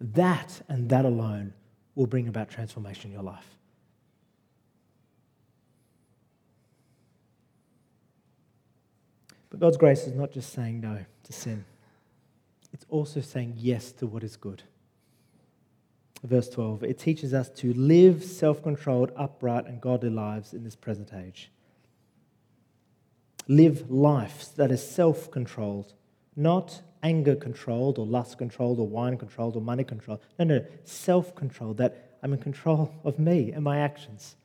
That 0.01 0.63
and 0.69 0.89
that 0.91 1.05
alone 1.05 1.55
will 1.95 2.07
bring 2.07 2.29
about 2.29 2.51
transformation 2.51 3.11
in 3.11 3.15
your 3.15 3.23
life. 3.23 3.57
But 9.51 9.61
God's 9.61 9.77
grace 9.79 10.07
is 10.07 10.15
not 10.15 10.33
just 10.33 10.53
saying 10.53 10.81
no 10.81 11.05
to 11.25 11.33
sin, 11.33 11.65
it's 12.73 12.85
also 12.91 13.21
saying 13.21 13.55
yes 13.57 13.91
to 13.93 14.07
what 14.07 14.23
is 14.23 14.37
good. 14.37 14.63
Verse 16.23 16.49
12, 16.49 16.83
it 16.83 16.99
teaches 16.99 17.33
us 17.33 17.49
to 17.51 17.73
live 17.75 18.25
self 18.25 18.63
controlled, 18.63 19.13
upright, 19.17 19.67
and 19.67 19.81
godly 19.81 20.11
lives 20.11 20.53
in 20.53 20.65
this 20.65 20.77
present 20.77 21.13
age. 21.15 21.51
Live 23.49 23.91
life 23.91 24.55
that 24.57 24.71
is 24.71 24.87
self 24.87 25.31
controlled, 25.31 25.95
not 26.37 26.83
anger 27.03 27.35
controlled, 27.35 27.99
or 27.99 28.07
lust 28.07 28.39
controlled, 28.39 28.79
or 28.79 28.87
wine 28.87 29.17
controlled, 29.17 29.57
or 29.57 29.63
money 29.63 29.85
controlled. 29.85 30.21
No, 30.39 30.45
no, 30.45 30.65
self 30.85 31.35
controlled, 31.35 31.79
that 31.79 32.19
I'm 32.23 32.33
in 32.33 32.41
control 32.41 32.95
of 33.05 33.19
me 33.19 33.53
and 33.53 33.65
my 33.65 33.79
actions. 33.79 34.37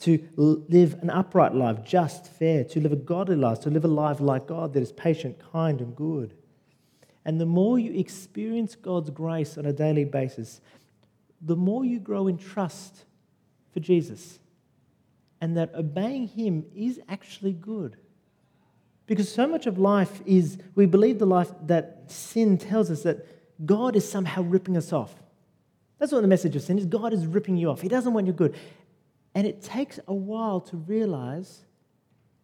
To 0.00 0.18
live 0.36 0.96
an 1.02 1.10
upright 1.10 1.54
life, 1.54 1.84
just, 1.84 2.26
fair, 2.26 2.64
to 2.64 2.80
live 2.80 2.92
a 2.92 2.96
godly 2.96 3.36
life, 3.36 3.60
to 3.60 3.70
live 3.70 3.84
a 3.84 3.88
life 3.88 4.20
like 4.20 4.46
God 4.46 4.72
that 4.72 4.82
is 4.82 4.92
patient, 4.92 5.38
kind, 5.52 5.80
and 5.80 5.94
good. 5.94 6.34
And 7.24 7.40
the 7.40 7.46
more 7.46 7.78
you 7.78 7.92
experience 7.92 8.74
God's 8.74 9.10
grace 9.10 9.58
on 9.58 9.66
a 9.66 9.72
daily 9.72 10.04
basis, 10.04 10.60
the 11.40 11.56
more 11.56 11.84
you 11.84 11.98
grow 11.98 12.28
in 12.28 12.38
trust 12.38 13.04
for 13.72 13.80
Jesus. 13.80 14.38
And 15.40 15.56
that 15.56 15.74
obeying 15.74 16.28
Him 16.28 16.64
is 16.74 17.00
actually 17.08 17.52
good. 17.52 17.96
Because 19.10 19.28
so 19.28 19.48
much 19.48 19.66
of 19.66 19.76
life 19.76 20.22
is, 20.24 20.56
we 20.76 20.86
believe 20.86 21.18
the 21.18 21.26
life 21.26 21.50
that 21.66 22.04
sin 22.06 22.56
tells 22.56 22.92
us 22.92 23.02
that 23.02 23.26
God 23.66 23.96
is 23.96 24.08
somehow 24.08 24.42
ripping 24.42 24.76
us 24.76 24.92
off. 24.92 25.12
That's 25.98 26.12
what 26.12 26.22
the 26.22 26.28
message 26.28 26.54
of 26.54 26.62
sin 26.62 26.78
is. 26.78 26.86
God 26.86 27.12
is 27.12 27.26
ripping 27.26 27.56
you 27.56 27.70
off. 27.70 27.80
He 27.80 27.88
doesn't 27.88 28.14
want 28.14 28.28
you 28.28 28.32
good. 28.32 28.54
And 29.34 29.48
it 29.48 29.62
takes 29.62 29.98
a 30.06 30.14
while 30.14 30.60
to 30.60 30.76
realize 30.76 31.64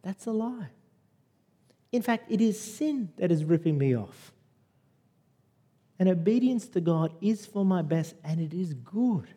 that's 0.03 0.27
a 0.27 0.33
lie. 0.33 0.71
In 1.93 2.03
fact, 2.03 2.33
it 2.33 2.41
is 2.41 2.61
sin 2.61 3.11
that 3.19 3.31
is 3.31 3.45
ripping 3.45 3.79
me 3.79 3.97
off. 3.97 4.33
And 6.01 6.09
obedience 6.09 6.67
to 6.71 6.81
God 6.81 7.13
is 7.21 7.47
for 7.47 7.65
my 7.65 7.83
best 7.83 8.17
and 8.25 8.41
it 8.41 8.53
is 8.53 8.75
good. 8.75 9.29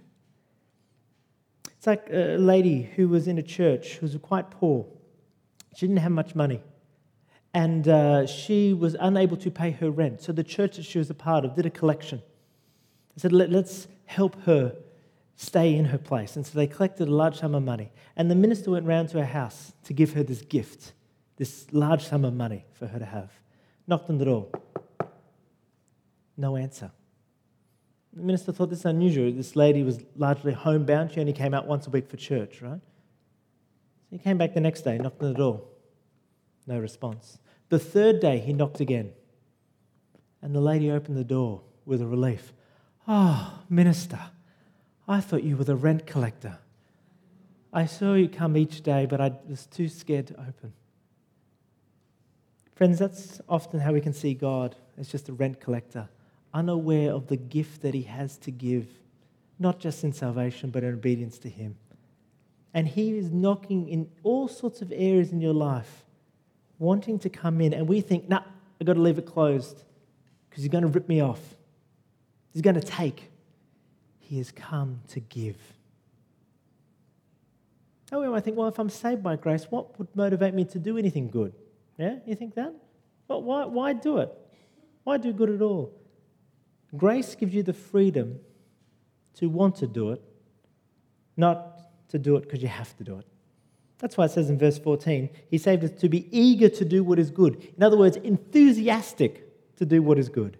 It's 1.77 1.85
like 1.85 2.07
a 2.11 2.37
lady 2.37 2.89
who 2.95 3.07
was 3.07 3.27
in 3.27 3.37
a 3.37 3.43
church 3.43 3.97
who 3.97 4.07
was 4.07 4.17
quite 4.17 4.49
poor. 4.49 4.87
She 5.75 5.85
didn't 5.85 5.99
have 5.99 6.11
much 6.11 6.33
money 6.33 6.63
and 7.53 7.87
uh, 7.87 8.27
she 8.27 8.73
was 8.73 8.95
unable 8.99 9.37
to 9.37 9.49
pay 9.49 9.71
her 9.71 9.89
rent. 9.89 10.21
So 10.21 10.31
the 10.31 10.43
church 10.43 10.75
that 10.77 10.85
she 10.85 10.97
was 10.97 11.09
a 11.09 11.15
part 11.15 11.45
of 11.45 11.55
did 11.55 11.65
a 11.65 11.69
collection. 11.69 12.21
They 13.15 13.21
said, 13.21 13.31
Let, 13.31 13.51
us 13.53 13.87
help 14.05 14.41
her 14.43 14.75
stay 15.35 15.75
in 15.75 15.85
her 15.85 15.97
place. 15.97 16.35
And 16.35 16.45
so 16.45 16.57
they 16.57 16.67
collected 16.67 17.07
a 17.07 17.11
large 17.11 17.39
sum 17.39 17.55
of 17.55 17.63
money. 17.63 17.91
And 18.15 18.29
the 18.29 18.35
minister 18.35 18.71
went 18.71 18.85
round 18.85 19.09
to 19.09 19.19
her 19.19 19.25
house 19.25 19.73
to 19.85 19.93
give 19.93 20.13
her 20.13 20.23
this 20.23 20.41
gift, 20.41 20.93
this 21.37 21.67
large 21.71 22.05
sum 22.05 22.23
of 22.23 22.33
money 22.33 22.65
for 22.73 22.87
her 22.87 22.99
to 22.99 23.05
have. 23.05 23.31
Knocked 23.87 24.09
on 24.09 24.19
the 24.19 24.25
door. 24.25 24.47
No 26.37 26.55
answer. 26.55 26.91
The 28.13 28.21
minister 28.21 28.51
thought 28.51 28.69
this 28.69 28.79
is 28.79 28.85
unusual. 28.85 29.31
This 29.31 29.55
lady 29.55 29.83
was 29.83 30.03
largely 30.15 30.53
homebound. 30.53 31.11
She 31.11 31.19
only 31.19 31.33
came 31.33 31.53
out 31.53 31.67
once 31.67 31.87
a 31.87 31.89
week 31.89 32.09
for 32.09 32.17
church, 32.17 32.61
right? 32.61 32.79
So 32.81 34.07
he 34.11 34.17
came 34.17 34.37
back 34.37 34.53
the 34.53 34.61
next 34.61 34.81
day, 34.81 34.97
knocked 34.97 35.21
on 35.21 35.33
the 35.33 35.37
door. 35.37 35.61
No 36.69 36.77
response. 36.77 37.39
The 37.69 37.79
third 37.79 38.19
day, 38.19 38.37
he 38.37 38.53
knocked 38.53 38.79
again. 38.79 39.11
And 40.39 40.53
the 40.53 40.61
lady 40.61 40.91
opened 40.91 41.17
the 41.17 41.23
door 41.23 41.61
with 41.83 41.99
a 41.99 42.05
relief. 42.05 42.53
Oh, 43.07 43.59
minister, 43.69 44.19
I 45.07 45.19
thought 45.19 45.43
you 45.43 45.57
were 45.57 45.63
the 45.63 45.75
rent 45.75 46.05
collector. 46.05 46.59
I 47.73 47.87
saw 47.87 48.13
you 48.13 48.29
come 48.29 48.55
each 48.55 48.81
day, 48.81 49.07
but 49.07 49.19
I 49.19 49.33
was 49.49 49.65
too 49.65 49.89
scared 49.89 50.27
to 50.27 50.35
open. 50.35 50.73
Friends, 52.75 52.99
that's 52.99 53.41
often 53.49 53.79
how 53.79 53.91
we 53.91 53.99
can 53.99 54.13
see 54.13 54.35
God 54.35 54.75
as 54.95 55.09
just 55.09 55.27
a 55.27 55.33
rent 55.33 55.59
collector, 55.59 56.07
unaware 56.53 57.11
of 57.11 57.27
the 57.27 57.35
gift 57.35 57.81
that 57.81 57.95
he 57.95 58.03
has 58.03 58.37
to 58.37 58.51
give, 58.51 58.87
not 59.57 59.79
just 59.79 60.03
in 60.03 60.13
salvation, 60.13 60.69
but 60.69 60.83
in 60.83 60.93
obedience 60.93 61.39
to 61.39 61.49
him. 61.49 61.77
And 62.75 62.87
he 62.87 63.17
is 63.17 63.31
knocking 63.31 63.89
in 63.89 64.11
all 64.21 64.47
sorts 64.47 64.83
of 64.83 64.91
areas 64.91 65.31
in 65.31 65.41
your 65.41 65.55
life 65.55 66.03
wanting 66.79 67.19
to 67.19 67.29
come 67.29 67.61
in, 67.61 67.73
and 67.73 67.87
we 67.87 68.01
think, 68.01 68.27
nah, 68.29 68.41
I've 68.79 68.87
got 68.87 68.93
to 68.93 69.01
leave 69.01 69.17
it 69.17 69.25
closed 69.25 69.83
because 70.49 70.63
he's 70.63 70.71
going 70.71 70.83
to 70.83 70.87
rip 70.87 71.07
me 71.07 71.21
off. 71.21 71.41
He's 72.51 72.61
going 72.61 72.75
to 72.75 72.81
take. 72.81 73.29
He 74.19 74.37
has 74.37 74.51
come 74.51 75.01
to 75.09 75.19
give. 75.19 75.57
Oh, 78.11 78.21
we 78.21 78.29
might 78.29 78.43
think, 78.43 78.57
well, 78.57 78.67
if 78.67 78.79
I'm 78.79 78.89
saved 78.89 79.21
by 79.21 79.35
grace, 79.35 79.67
what 79.69 79.99
would 79.99 80.07
motivate 80.15 80.53
me 80.53 80.65
to 80.65 80.79
do 80.79 80.97
anything 80.97 81.29
good? 81.29 81.53
Yeah, 81.97 82.15
you 82.25 82.33
think 82.33 82.55
that? 82.55 82.73
Well, 83.27 83.43
why, 83.43 83.65
why 83.65 83.93
do 83.93 84.17
it? 84.17 84.31
Why 85.03 85.17
do 85.17 85.31
good 85.31 85.49
at 85.49 85.61
all? 85.61 85.93
Grace 86.95 87.35
gives 87.35 87.53
you 87.53 87.61
the 87.61 87.73
freedom 87.73 88.39
to 89.35 89.49
want 89.49 89.75
to 89.77 89.87
do 89.87 90.11
it, 90.11 90.21
not 91.37 92.09
to 92.09 92.17
do 92.17 92.35
it 92.35 92.41
because 92.41 92.61
you 92.61 92.67
have 92.67 92.95
to 92.97 93.03
do 93.03 93.19
it. 93.19 93.25
That's 93.99 94.17
why 94.17 94.25
it 94.25 94.31
says 94.31 94.49
in 94.49 94.57
verse 94.57 94.79
14, 94.79 95.29
He 95.49 95.57
saved 95.57 95.83
us 95.83 95.91
to 95.99 96.09
be 96.09 96.27
eager 96.37 96.69
to 96.69 96.85
do 96.85 97.03
what 97.03 97.19
is 97.19 97.29
good. 97.29 97.67
In 97.75 97.83
other 97.83 97.97
words, 97.97 98.17
enthusiastic 98.17 99.45
to 99.77 99.85
do 99.85 100.01
what 100.01 100.17
is 100.17 100.29
good. 100.29 100.57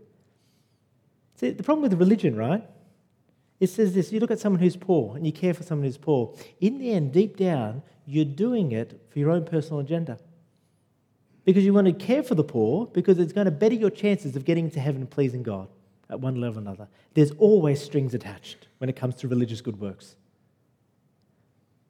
See, 1.36 1.52
the 1.52 1.64
problem 1.64 1.84
with 1.84 1.98
religion, 2.00 2.36
right? 2.36 2.64
It 3.60 3.68
says 3.68 3.94
this 3.94 4.12
you 4.12 4.20
look 4.20 4.32
at 4.32 4.40
someone 4.40 4.62
who's 4.62 4.76
poor 4.76 5.16
and 5.16 5.26
you 5.26 5.32
care 5.32 5.54
for 5.54 5.64
someone 5.64 5.86
who's 5.86 5.98
poor. 5.98 6.36
In 6.60 6.80
the 6.80 6.92
end, 6.92 7.14
deep 7.14 7.38
down, 7.38 7.82
you're 8.06 8.26
doing 8.26 8.72
it 8.72 9.02
for 9.10 9.20
your 9.20 9.32
own 9.32 9.46
personal 9.46 9.80
agenda. 9.80 10.18
Because 11.46 11.64
you 11.64 11.74
want 11.74 11.88
to 11.88 11.94
care 11.94 12.24
for 12.24 12.36
the 12.36 12.44
poor, 12.44 12.88
because 12.88 13.20
it's 13.20 13.34
going 13.34 13.46
to 13.46 13.52
better 13.52 13.76
your 13.76 13.90
chances 13.90 14.36
of 14.36 14.46
getting 14.46 14.70
to 14.72 14.80
heaven 14.80 15.02
and 15.02 15.10
pleasing 15.10 15.44
God 15.44 15.68
at 16.10 16.20
one 16.20 16.36
level 16.36 16.60
or 16.60 16.62
another. 16.62 16.88
There's 17.14 17.32
always 17.32 17.82
strings 17.82 18.14
attached 18.14 18.68
when 18.80 18.90
it 18.90 18.96
comes 18.96 19.16
to 19.16 19.28
religious 19.28 19.62
good 19.62 19.80
works. 19.80 20.16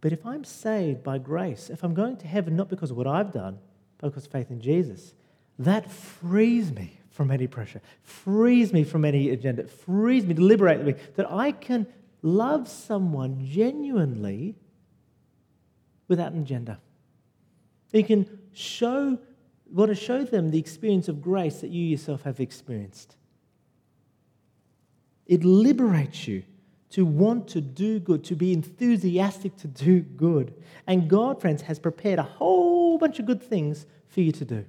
But 0.02 0.14
if 0.14 0.26
I'm 0.26 0.44
saved 0.44 1.04
by 1.04 1.18
grace, 1.18 1.70
if 1.70 1.84
I'm 1.84 1.94
going 1.94 2.18
to 2.18 2.28
heaven 2.28 2.56
not 2.56 2.70
because 2.70 2.92
of 2.92 2.98
what 2.98 3.08
I've 3.08 3.34
done, 3.34 3.60
but 3.98 4.08
because 4.08 4.26
of 4.26 4.32
faith 4.32 4.50
in 4.50 4.62
Jesus, 4.62 5.14
that 5.58 5.92
frees 5.92 6.72
me 6.72 7.00
from 7.12 7.32
any 7.32 7.48
pressure, 7.48 7.82
frees 8.02 8.72
me 8.72 8.86
from 8.86 9.04
any 9.04 9.30
agenda, 9.30 9.68
frees 9.68 10.26
me 10.26 10.34
to 10.34 10.42
liberate 10.42 10.82
me, 10.82 10.94
that 11.16 11.30
I 11.30 11.52
can 11.52 11.86
love 12.22 12.68
someone 12.70 13.46
genuinely 13.46 14.56
without 16.08 16.32
an 16.32 16.42
agenda. 16.42 16.80
You 17.92 18.04
can 18.04 18.40
show, 18.54 19.18
want 19.72 19.90
to 19.90 19.96
show 19.96 20.24
them 20.24 20.52
the 20.52 20.60
experience 20.60 21.10
of 21.10 21.22
grace 21.22 21.62
that 21.62 21.72
you 21.72 21.84
yourself 21.86 22.24
have 22.24 22.40
experienced. 22.40 23.18
It 25.26 25.44
liberates 25.44 26.28
you 26.28 26.44
to 26.92 27.06
want 27.06 27.48
to 27.50 27.62
do 27.62 28.00
good, 28.00 28.24
to 28.26 28.36
be 28.36 28.52
enthusiastic 28.52 29.56
to 29.58 29.68
do 29.68 30.02
good. 30.02 30.54
And 30.88 31.10
God, 31.10 31.40
friends, 31.40 31.62
has 31.64 31.80
prepared 31.80 32.20
a 32.20 32.24
whole 32.24 32.98
bunch 32.98 33.20
of 33.20 33.26
good 33.26 33.44
things 33.44 33.86
for 34.08 34.22
you 34.22 34.32
to 34.32 34.46
do. 34.46 34.66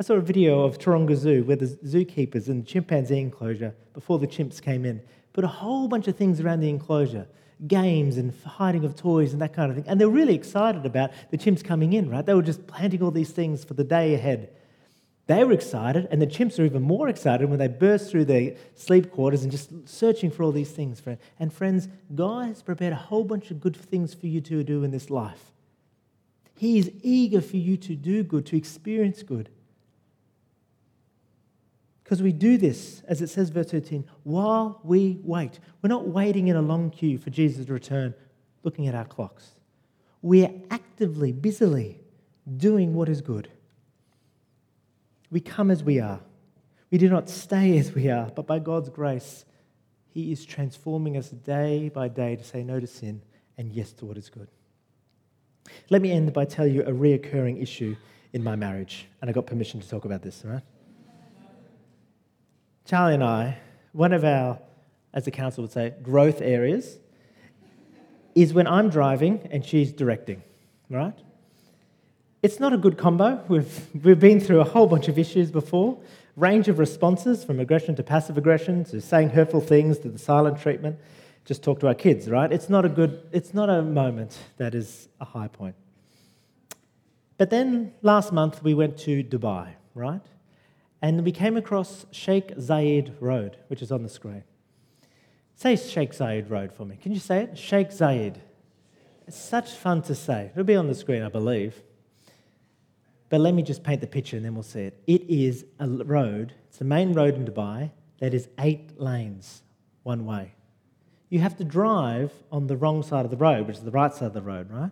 I 0.00 0.02
saw 0.02 0.14
a 0.14 0.20
video 0.20 0.62
of 0.62 0.78
Taronga 0.78 1.14
Zoo 1.14 1.44
where 1.44 1.56
the 1.56 1.66
zookeepers 1.66 2.48
in 2.48 2.60
the 2.60 2.66
chimpanzee 2.66 3.20
enclosure, 3.20 3.74
before 3.92 4.18
the 4.18 4.26
chimps 4.26 4.60
came 4.60 4.84
in, 4.84 5.00
put 5.32 5.44
a 5.44 5.48
whole 5.48 5.88
bunch 5.88 6.08
of 6.08 6.16
things 6.16 6.40
around 6.40 6.60
the 6.60 6.68
enclosure 6.68 7.26
games 7.68 8.16
and 8.16 8.34
hiding 8.44 8.84
of 8.84 8.96
toys 8.96 9.32
and 9.32 9.40
that 9.40 9.52
kind 9.52 9.70
of 9.70 9.76
thing. 9.76 9.84
And 9.86 10.00
they're 10.00 10.08
really 10.08 10.34
excited 10.34 10.84
about 10.84 11.12
the 11.30 11.38
chimps 11.38 11.62
coming 11.62 11.92
in, 11.92 12.10
right? 12.10 12.26
They 12.26 12.34
were 12.34 12.42
just 12.42 12.66
planting 12.66 13.02
all 13.02 13.10
these 13.10 13.30
things 13.30 13.64
for 13.64 13.74
the 13.74 13.84
day 13.84 14.14
ahead. 14.14 14.50
They 15.26 15.42
were 15.42 15.52
excited, 15.52 16.06
and 16.10 16.20
the 16.20 16.26
chimps 16.26 16.58
are 16.58 16.64
even 16.64 16.82
more 16.82 17.08
excited 17.08 17.48
when 17.48 17.58
they 17.58 17.68
burst 17.68 18.10
through 18.10 18.26
their 18.26 18.56
sleep 18.74 19.10
quarters 19.10 19.42
and 19.42 19.50
just 19.50 19.88
searching 19.88 20.30
for 20.30 20.42
all 20.42 20.52
these 20.52 20.70
things. 20.70 21.02
And 21.38 21.50
friends, 21.52 21.88
God 22.14 22.48
has 22.48 22.62
prepared 22.62 22.92
a 22.92 22.96
whole 22.96 23.24
bunch 23.24 23.50
of 23.50 23.60
good 23.60 23.74
things 23.74 24.12
for 24.12 24.26
you 24.26 24.42
to 24.42 24.62
do 24.62 24.84
in 24.84 24.90
this 24.90 25.08
life. 25.08 25.50
He 26.56 26.78
is 26.78 26.90
eager 27.02 27.40
for 27.40 27.56
you 27.56 27.76
to 27.78 27.96
do 27.96 28.22
good, 28.22 28.44
to 28.46 28.56
experience 28.56 29.22
good. 29.22 29.48
Because 32.02 32.22
we 32.22 32.32
do 32.32 32.58
this, 32.58 33.02
as 33.08 33.22
it 33.22 33.28
says, 33.30 33.48
verse 33.48 33.70
13, 33.70 34.04
while 34.24 34.78
we 34.84 35.18
wait. 35.22 35.58
We're 35.80 35.88
not 35.88 36.06
waiting 36.06 36.48
in 36.48 36.56
a 36.56 36.62
long 36.62 36.90
queue 36.90 37.16
for 37.16 37.30
Jesus 37.30 37.64
to 37.64 37.72
return, 37.72 38.14
looking 38.62 38.86
at 38.88 38.94
our 38.94 39.06
clocks. 39.06 39.52
We 40.20 40.44
are 40.44 40.52
actively, 40.70 41.32
busily 41.32 42.00
doing 42.58 42.92
what 42.92 43.08
is 43.08 43.22
good. 43.22 43.48
We 45.34 45.40
come 45.40 45.72
as 45.72 45.82
we 45.82 45.98
are. 45.98 46.20
We 46.92 46.98
do 46.98 47.08
not 47.08 47.28
stay 47.28 47.76
as 47.76 47.92
we 47.92 48.08
are, 48.08 48.30
but 48.36 48.46
by 48.46 48.60
God's 48.60 48.88
grace, 48.88 49.44
He 50.06 50.30
is 50.30 50.44
transforming 50.44 51.16
us 51.16 51.28
day 51.28 51.88
by 51.88 52.06
day 52.06 52.36
to 52.36 52.44
say 52.44 52.62
no 52.62 52.78
to 52.78 52.86
sin 52.86 53.20
and 53.58 53.72
yes 53.72 53.90
to 53.94 54.06
what 54.06 54.16
is 54.16 54.28
good. 54.28 54.46
Let 55.90 56.02
me 56.02 56.12
end 56.12 56.32
by 56.32 56.44
telling 56.44 56.72
you 56.72 56.82
a 56.82 56.92
reoccurring 56.92 57.60
issue 57.60 57.96
in 58.32 58.44
my 58.44 58.54
marriage, 58.54 59.08
and 59.20 59.28
I 59.28 59.32
got 59.32 59.44
permission 59.44 59.80
to 59.80 59.88
talk 59.88 60.04
about 60.04 60.22
this, 60.22 60.44
all 60.44 60.52
right? 60.52 60.62
Charlie 62.84 63.14
and 63.14 63.24
I, 63.24 63.58
one 63.90 64.12
of 64.12 64.22
our, 64.24 64.60
as 65.12 65.24
the 65.24 65.32
council 65.32 65.62
would 65.62 65.72
say, 65.72 65.94
growth 66.00 66.40
areas 66.42 66.98
is 68.36 68.54
when 68.54 68.68
I'm 68.68 68.88
driving 68.88 69.48
and 69.50 69.66
she's 69.66 69.90
directing, 69.90 70.44
right? 70.88 71.18
It's 72.44 72.60
not 72.60 72.74
a 72.74 72.76
good 72.76 72.98
combo. 72.98 73.42
We've, 73.48 74.04
we've 74.04 74.20
been 74.20 74.38
through 74.38 74.60
a 74.60 74.64
whole 74.64 74.86
bunch 74.86 75.08
of 75.08 75.18
issues 75.18 75.50
before, 75.50 75.98
range 76.36 76.68
of 76.68 76.78
responses 76.78 77.42
from 77.42 77.58
aggression 77.58 77.96
to 77.96 78.02
passive 78.02 78.36
aggression 78.36 78.84
to 78.84 79.00
saying 79.00 79.30
hurtful 79.30 79.62
things 79.62 79.98
to 80.00 80.10
the 80.10 80.18
silent 80.18 80.60
treatment. 80.60 80.98
Just 81.46 81.62
talk 81.62 81.80
to 81.80 81.86
our 81.86 81.94
kids, 81.94 82.28
right? 82.28 82.52
It's 82.52 82.68
not 82.68 82.84
a 82.84 82.90
good, 82.90 83.22
it's 83.32 83.54
not 83.54 83.70
a 83.70 83.80
moment 83.80 84.38
that 84.58 84.74
is 84.74 85.08
a 85.22 85.24
high 85.24 85.48
point. 85.48 85.74
But 87.38 87.48
then 87.48 87.94
last 88.02 88.30
month 88.30 88.62
we 88.62 88.74
went 88.74 88.98
to 88.98 89.24
Dubai, 89.24 89.70
right? 89.94 90.20
And 91.00 91.24
we 91.24 91.32
came 91.32 91.56
across 91.56 92.04
Sheikh 92.10 92.54
Zayed 92.58 93.14
Road, 93.20 93.56
which 93.68 93.80
is 93.80 93.90
on 93.90 94.02
the 94.02 94.10
screen. 94.10 94.44
Say 95.56 95.76
Sheikh 95.76 96.12
Zayed 96.12 96.50
Road 96.50 96.74
for 96.74 96.84
me. 96.84 96.98
Can 97.00 97.12
you 97.12 97.20
say 97.20 97.44
it? 97.44 97.56
Sheikh 97.56 97.88
Zayed. 97.88 98.36
It's 99.26 99.38
such 99.38 99.70
fun 99.70 100.02
to 100.02 100.14
say. 100.14 100.50
It'll 100.52 100.64
be 100.64 100.76
on 100.76 100.88
the 100.88 100.94
screen, 100.94 101.22
I 101.22 101.30
believe. 101.30 101.82
But 103.28 103.40
let 103.40 103.54
me 103.54 103.62
just 103.62 103.82
paint 103.82 104.00
the 104.00 104.06
picture 104.06 104.36
and 104.36 104.44
then 104.44 104.54
we'll 104.54 104.62
see 104.62 104.82
it. 104.82 105.02
It 105.06 105.22
is 105.28 105.64
a 105.78 105.88
road, 105.88 106.54
it's 106.68 106.78
the 106.78 106.84
main 106.84 107.12
road 107.12 107.34
in 107.34 107.44
Dubai 107.44 107.90
that 108.20 108.34
is 108.34 108.48
eight 108.58 109.00
lanes 109.00 109.62
one 110.02 110.24
way. 110.24 110.54
You 111.30 111.40
have 111.40 111.56
to 111.56 111.64
drive 111.64 112.32
on 112.52 112.66
the 112.66 112.76
wrong 112.76 113.02
side 113.02 113.24
of 113.24 113.30
the 113.30 113.36
road, 113.36 113.66
which 113.66 113.78
is 113.78 113.82
the 113.82 113.90
right 113.90 114.14
side 114.14 114.26
of 114.26 114.34
the 114.34 114.42
road, 114.42 114.70
right? 114.70 114.90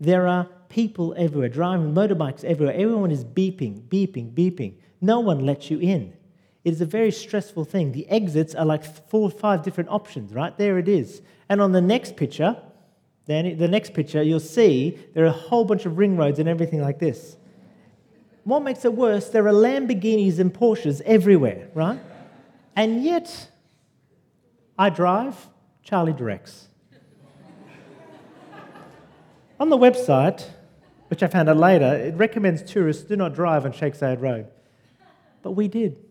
There 0.00 0.26
are 0.26 0.48
people 0.68 1.14
everywhere, 1.16 1.48
driving 1.48 1.94
motorbikes 1.94 2.44
everywhere. 2.44 2.74
Everyone 2.74 3.10
is 3.10 3.24
beeping, 3.24 3.82
beeping, 3.82 4.32
beeping. 4.32 4.74
No 5.00 5.20
one 5.20 5.44
lets 5.44 5.70
you 5.70 5.78
in. 5.78 6.14
It 6.64 6.72
is 6.72 6.80
a 6.80 6.86
very 6.86 7.10
stressful 7.10 7.64
thing. 7.66 7.92
The 7.92 8.08
exits 8.08 8.54
are 8.54 8.64
like 8.64 8.84
four 8.84 9.22
or 9.22 9.30
five 9.30 9.62
different 9.62 9.90
options, 9.90 10.32
right? 10.32 10.56
There 10.56 10.78
it 10.78 10.88
is. 10.88 11.20
And 11.48 11.60
on 11.60 11.72
the 11.72 11.80
next 11.80 12.16
picture, 12.16 12.56
then 13.26 13.56
the 13.56 13.68
next 13.68 13.94
picture, 13.94 14.22
you'll 14.22 14.40
see 14.40 14.98
there 15.14 15.24
are 15.24 15.28
a 15.28 15.32
whole 15.32 15.64
bunch 15.64 15.86
of 15.86 15.96
ring 15.96 16.16
roads 16.16 16.38
and 16.38 16.48
everything 16.48 16.80
like 16.80 16.98
this. 16.98 17.36
What 18.44 18.62
makes 18.62 18.84
it 18.84 18.92
worse, 18.92 19.30
there 19.30 19.46
are 19.48 19.52
Lamborghinis 19.52 20.38
and 20.38 20.52
Porsches 20.52 21.00
everywhere, 21.02 21.70
right? 21.72 21.98
And 22.76 23.02
yet, 23.02 23.50
I 24.78 24.90
drive, 24.90 25.48
Charlie 25.82 26.12
directs. 26.12 26.68
on 29.58 29.70
the 29.70 29.78
website, 29.78 30.44
which 31.08 31.22
I 31.22 31.26
found 31.28 31.48
out 31.48 31.56
later, 31.56 31.94
it 31.94 32.14
recommends 32.16 32.62
tourists 32.62 33.04
do 33.04 33.16
not 33.16 33.34
drive 33.34 33.64
on 33.64 33.72
Zayed 33.72 34.20
Road. 34.20 34.48
But 35.42 35.52
we 35.52 35.68
did. 35.68 36.04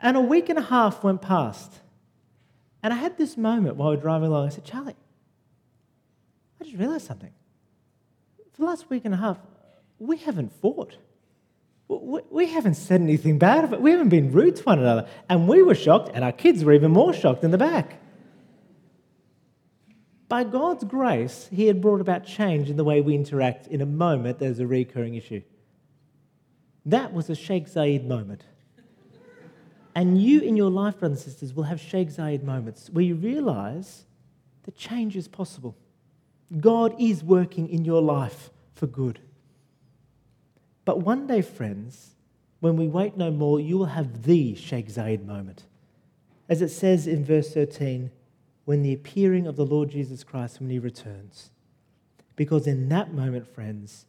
And 0.00 0.16
a 0.16 0.20
week 0.20 0.48
and 0.48 0.58
a 0.58 0.62
half 0.62 1.04
went 1.04 1.22
past. 1.22 1.80
And 2.82 2.92
I 2.92 2.96
had 2.96 3.16
this 3.16 3.36
moment 3.36 3.76
while 3.76 3.90
we 3.90 3.96
were 3.96 4.02
driving 4.02 4.28
along. 4.28 4.46
I 4.46 4.50
said, 4.50 4.64
Charlie, 4.64 4.96
I 6.64 6.66
just 6.66 6.78
realized 6.78 7.06
something. 7.06 7.32
For 8.52 8.62
the 8.62 8.66
last 8.66 8.88
week 8.88 9.04
and 9.04 9.12
a 9.12 9.18
half, 9.18 9.36
we 9.98 10.16
haven't 10.16 10.50
fought. 10.62 10.96
We 11.88 12.46
haven't 12.46 12.76
said 12.76 13.02
anything 13.02 13.38
bad. 13.38 13.64
Of 13.64 13.74
it. 13.74 13.82
We 13.82 13.90
haven't 13.90 14.08
been 14.08 14.32
rude 14.32 14.56
to 14.56 14.62
one 14.62 14.78
another. 14.78 15.06
And 15.28 15.46
we 15.46 15.62
were 15.62 15.74
shocked, 15.74 16.10
and 16.14 16.24
our 16.24 16.32
kids 16.32 16.64
were 16.64 16.72
even 16.72 16.90
more 16.90 17.12
shocked 17.12 17.44
in 17.44 17.50
the 17.50 17.58
back. 17.58 18.00
By 20.26 20.44
God's 20.44 20.84
grace, 20.84 21.50
He 21.52 21.66
had 21.66 21.82
brought 21.82 22.00
about 22.00 22.24
change 22.24 22.70
in 22.70 22.78
the 22.78 22.84
way 22.84 23.02
we 23.02 23.14
interact 23.14 23.66
in 23.66 23.82
a 23.82 23.86
moment 23.86 24.38
that 24.38 24.46
is 24.46 24.58
a 24.58 24.66
recurring 24.66 25.16
issue. 25.16 25.42
That 26.86 27.12
was 27.12 27.28
a 27.28 27.34
Sheikh 27.34 27.66
Zayed 27.66 28.06
moment. 28.06 28.46
And 29.94 30.20
you 30.20 30.40
in 30.40 30.56
your 30.56 30.70
life, 30.70 30.98
brothers 30.98 31.24
and 31.24 31.32
sisters, 31.32 31.52
will 31.52 31.64
have 31.64 31.78
Sheikh 31.78 32.08
Zayed 32.08 32.42
moments 32.42 32.88
where 32.88 33.04
you 33.04 33.16
realize 33.16 34.06
that 34.62 34.74
change 34.76 35.14
is 35.14 35.28
possible. 35.28 35.76
God 36.60 36.94
is 36.98 37.24
working 37.24 37.68
in 37.68 37.84
your 37.84 38.02
life 38.02 38.50
for 38.74 38.86
good. 38.86 39.20
But 40.84 41.00
one 41.00 41.26
day, 41.26 41.42
friends, 41.42 42.14
when 42.60 42.76
we 42.76 42.86
wait 42.86 43.16
no 43.16 43.30
more, 43.30 43.60
you 43.60 43.78
will 43.78 43.86
have 43.86 44.24
the 44.24 44.54
Sheikh 44.54 44.88
Zayed 44.88 45.24
moment. 45.24 45.64
As 46.48 46.60
it 46.60 46.68
says 46.68 47.06
in 47.06 47.24
verse 47.24 47.52
13, 47.52 48.10
when 48.64 48.82
the 48.82 48.92
appearing 48.92 49.46
of 49.46 49.56
the 49.56 49.66
Lord 49.66 49.90
Jesus 49.90 50.24
Christ 50.24 50.60
when 50.60 50.70
he 50.70 50.78
returns. 50.78 51.50
Because 52.36 52.66
in 52.66 52.88
that 52.88 53.12
moment, 53.12 53.46
friends, 53.46 54.06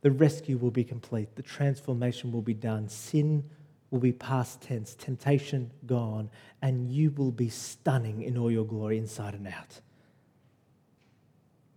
the 0.00 0.10
rescue 0.10 0.56
will 0.56 0.70
be 0.70 0.84
complete, 0.84 1.36
the 1.36 1.42
transformation 1.42 2.32
will 2.32 2.42
be 2.42 2.54
done, 2.54 2.88
sin 2.88 3.44
will 3.90 4.00
be 4.00 4.12
past 4.12 4.60
tense, 4.60 4.94
temptation 4.94 5.70
gone, 5.86 6.30
and 6.60 6.90
you 6.90 7.10
will 7.12 7.30
be 7.30 7.48
stunning 7.48 8.22
in 8.22 8.36
all 8.36 8.50
your 8.50 8.64
glory 8.64 8.98
inside 8.98 9.34
and 9.34 9.46
out 9.46 9.80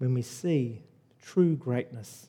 when 0.05 0.13
we 0.13 0.21
see 0.21 0.83
true 1.19 1.55
greatness 1.55 2.27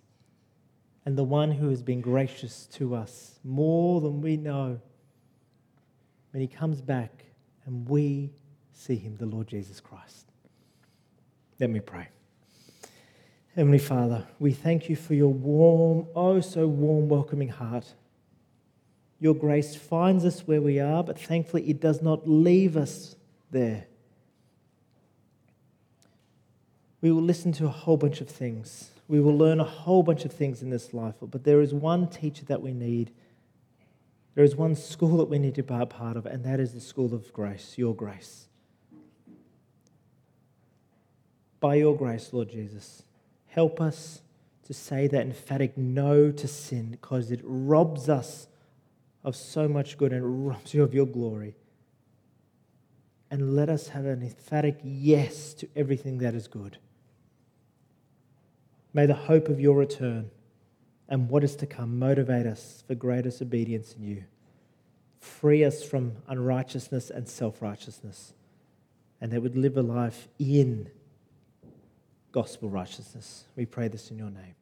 and 1.04 1.18
the 1.18 1.22
one 1.22 1.50
who 1.50 1.68
has 1.68 1.82
been 1.82 2.00
gracious 2.00 2.64
to 2.72 2.94
us 2.94 3.38
more 3.44 4.00
than 4.00 4.22
we 4.22 4.38
know, 4.38 4.80
when 6.30 6.40
he 6.40 6.46
comes 6.46 6.80
back 6.80 7.26
and 7.66 7.86
we 7.86 8.32
see 8.72 8.96
him, 8.96 9.14
the 9.18 9.26
Lord 9.26 9.46
Jesus 9.46 9.78
Christ. 9.78 10.32
Let 11.60 11.68
me 11.68 11.80
pray. 11.80 12.08
Heavenly 13.54 13.78
Father, 13.78 14.26
we 14.38 14.52
thank 14.52 14.88
you 14.88 14.96
for 14.96 15.12
your 15.12 15.34
warm, 15.34 16.06
oh 16.14 16.40
so 16.40 16.66
warm, 16.66 17.10
welcoming 17.10 17.48
heart. 17.48 17.92
Your 19.20 19.34
grace 19.34 19.76
finds 19.76 20.24
us 20.24 20.46
where 20.46 20.62
we 20.62 20.80
are, 20.80 21.04
but 21.04 21.18
thankfully 21.18 21.68
it 21.68 21.80
does 21.82 22.00
not 22.00 22.26
leave 22.26 22.74
us 22.78 23.16
there. 23.50 23.84
We 27.06 27.12
will 27.12 27.22
listen 27.22 27.52
to 27.52 27.66
a 27.66 27.68
whole 27.68 27.96
bunch 27.96 28.20
of 28.20 28.28
things. 28.28 28.90
We 29.06 29.20
will 29.20 29.38
learn 29.38 29.60
a 29.60 29.64
whole 29.64 30.02
bunch 30.02 30.24
of 30.24 30.32
things 30.32 30.60
in 30.60 30.70
this 30.70 30.92
life, 30.92 31.14
but 31.20 31.44
there 31.44 31.60
is 31.60 31.72
one 31.72 32.08
teacher 32.08 32.44
that 32.46 32.60
we 32.60 32.72
need. 32.72 33.12
There 34.34 34.42
is 34.42 34.56
one 34.56 34.74
school 34.74 35.18
that 35.18 35.26
we 35.26 35.38
need 35.38 35.54
to 35.54 35.62
be 35.62 35.72
a 35.72 35.86
part 35.86 36.16
of, 36.16 36.26
and 36.26 36.44
that 36.44 36.58
is 36.58 36.74
the 36.74 36.80
school 36.80 37.14
of 37.14 37.32
grace, 37.32 37.74
your 37.78 37.94
grace. 37.94 38.48
By 41.60 41.76
your 41.76 41.96
grace, 41.96 42.32
Lord 42.32 42.50
Jesus, 42.50 43.04
help 43.46 43.80
us 43.80 44.22
to 44.64 44.74
say 44.74 45.06
that 45.06 45.22
emphatic 45.22 45.78
no 45.78 46.32
to 46.32 46.48
sin 46.48 46.90
because 46.90 47.30
it 47.30 47.40
robs 47.44 48.08
us 48.08 48.48
of 49.22 49.36
so 49.36 49.68
much 49.68 49.96
good 49.96 50.12
and 50.12 50.48
robs 50.48 50.74
you 50.74 50.82
of 50.82 50.92
your 50.92 51.06
glory. 51.06 51.54
And 53.30 53.54
let 53.54 53.68
us 53.68 53.90
have 53.90 54.06
an 54.06 54.22
emphatic 54.24 54.80
yes 54.82 55.54
to 55.54 55.68
everything 55.76 56.18
that 56.18 56.34
is 56.34 56.48
good. 56.48 56.78
May 58.96 59.04
the 59.04 59.12
hope 59.12 59.50
of 59.50 59.60
your 59.60 59.76
return 59.76 60.30
and 61.06 61.28
what 61.28 61.44
is 61.44 61.54
to 61.56 61.66
come 61.66 61.98
motivate 61.98 62.46
us 62.46 62.82
for 62.86 62.94
greatest 62.94 63.42
obedience 63.42 63.92
in 63.92 64.02
you. 64.02 64.24
Free 65.20 65.64
us 65.64 65.84
from 65.84 66.12
unrighteousness 66.28 67.10
and 67.10 67.28
self 67.28 67.60
righteousness, 67.60 68.32
and 69.20 69.30
that 69.32 69.42
we'd 69.42 69.54
live 69.54 69.76
a 69.76 69.82
life 69.82 70.28
in 70.38 70.88
gospel 72.32 72.70
righteousness. 72.70 73.44
We 73.54 73.66
pray 73.66 73.88
this 73.88 74.10
in 74.10 74.16
your 74.16 74.30
name. 74.30 74.54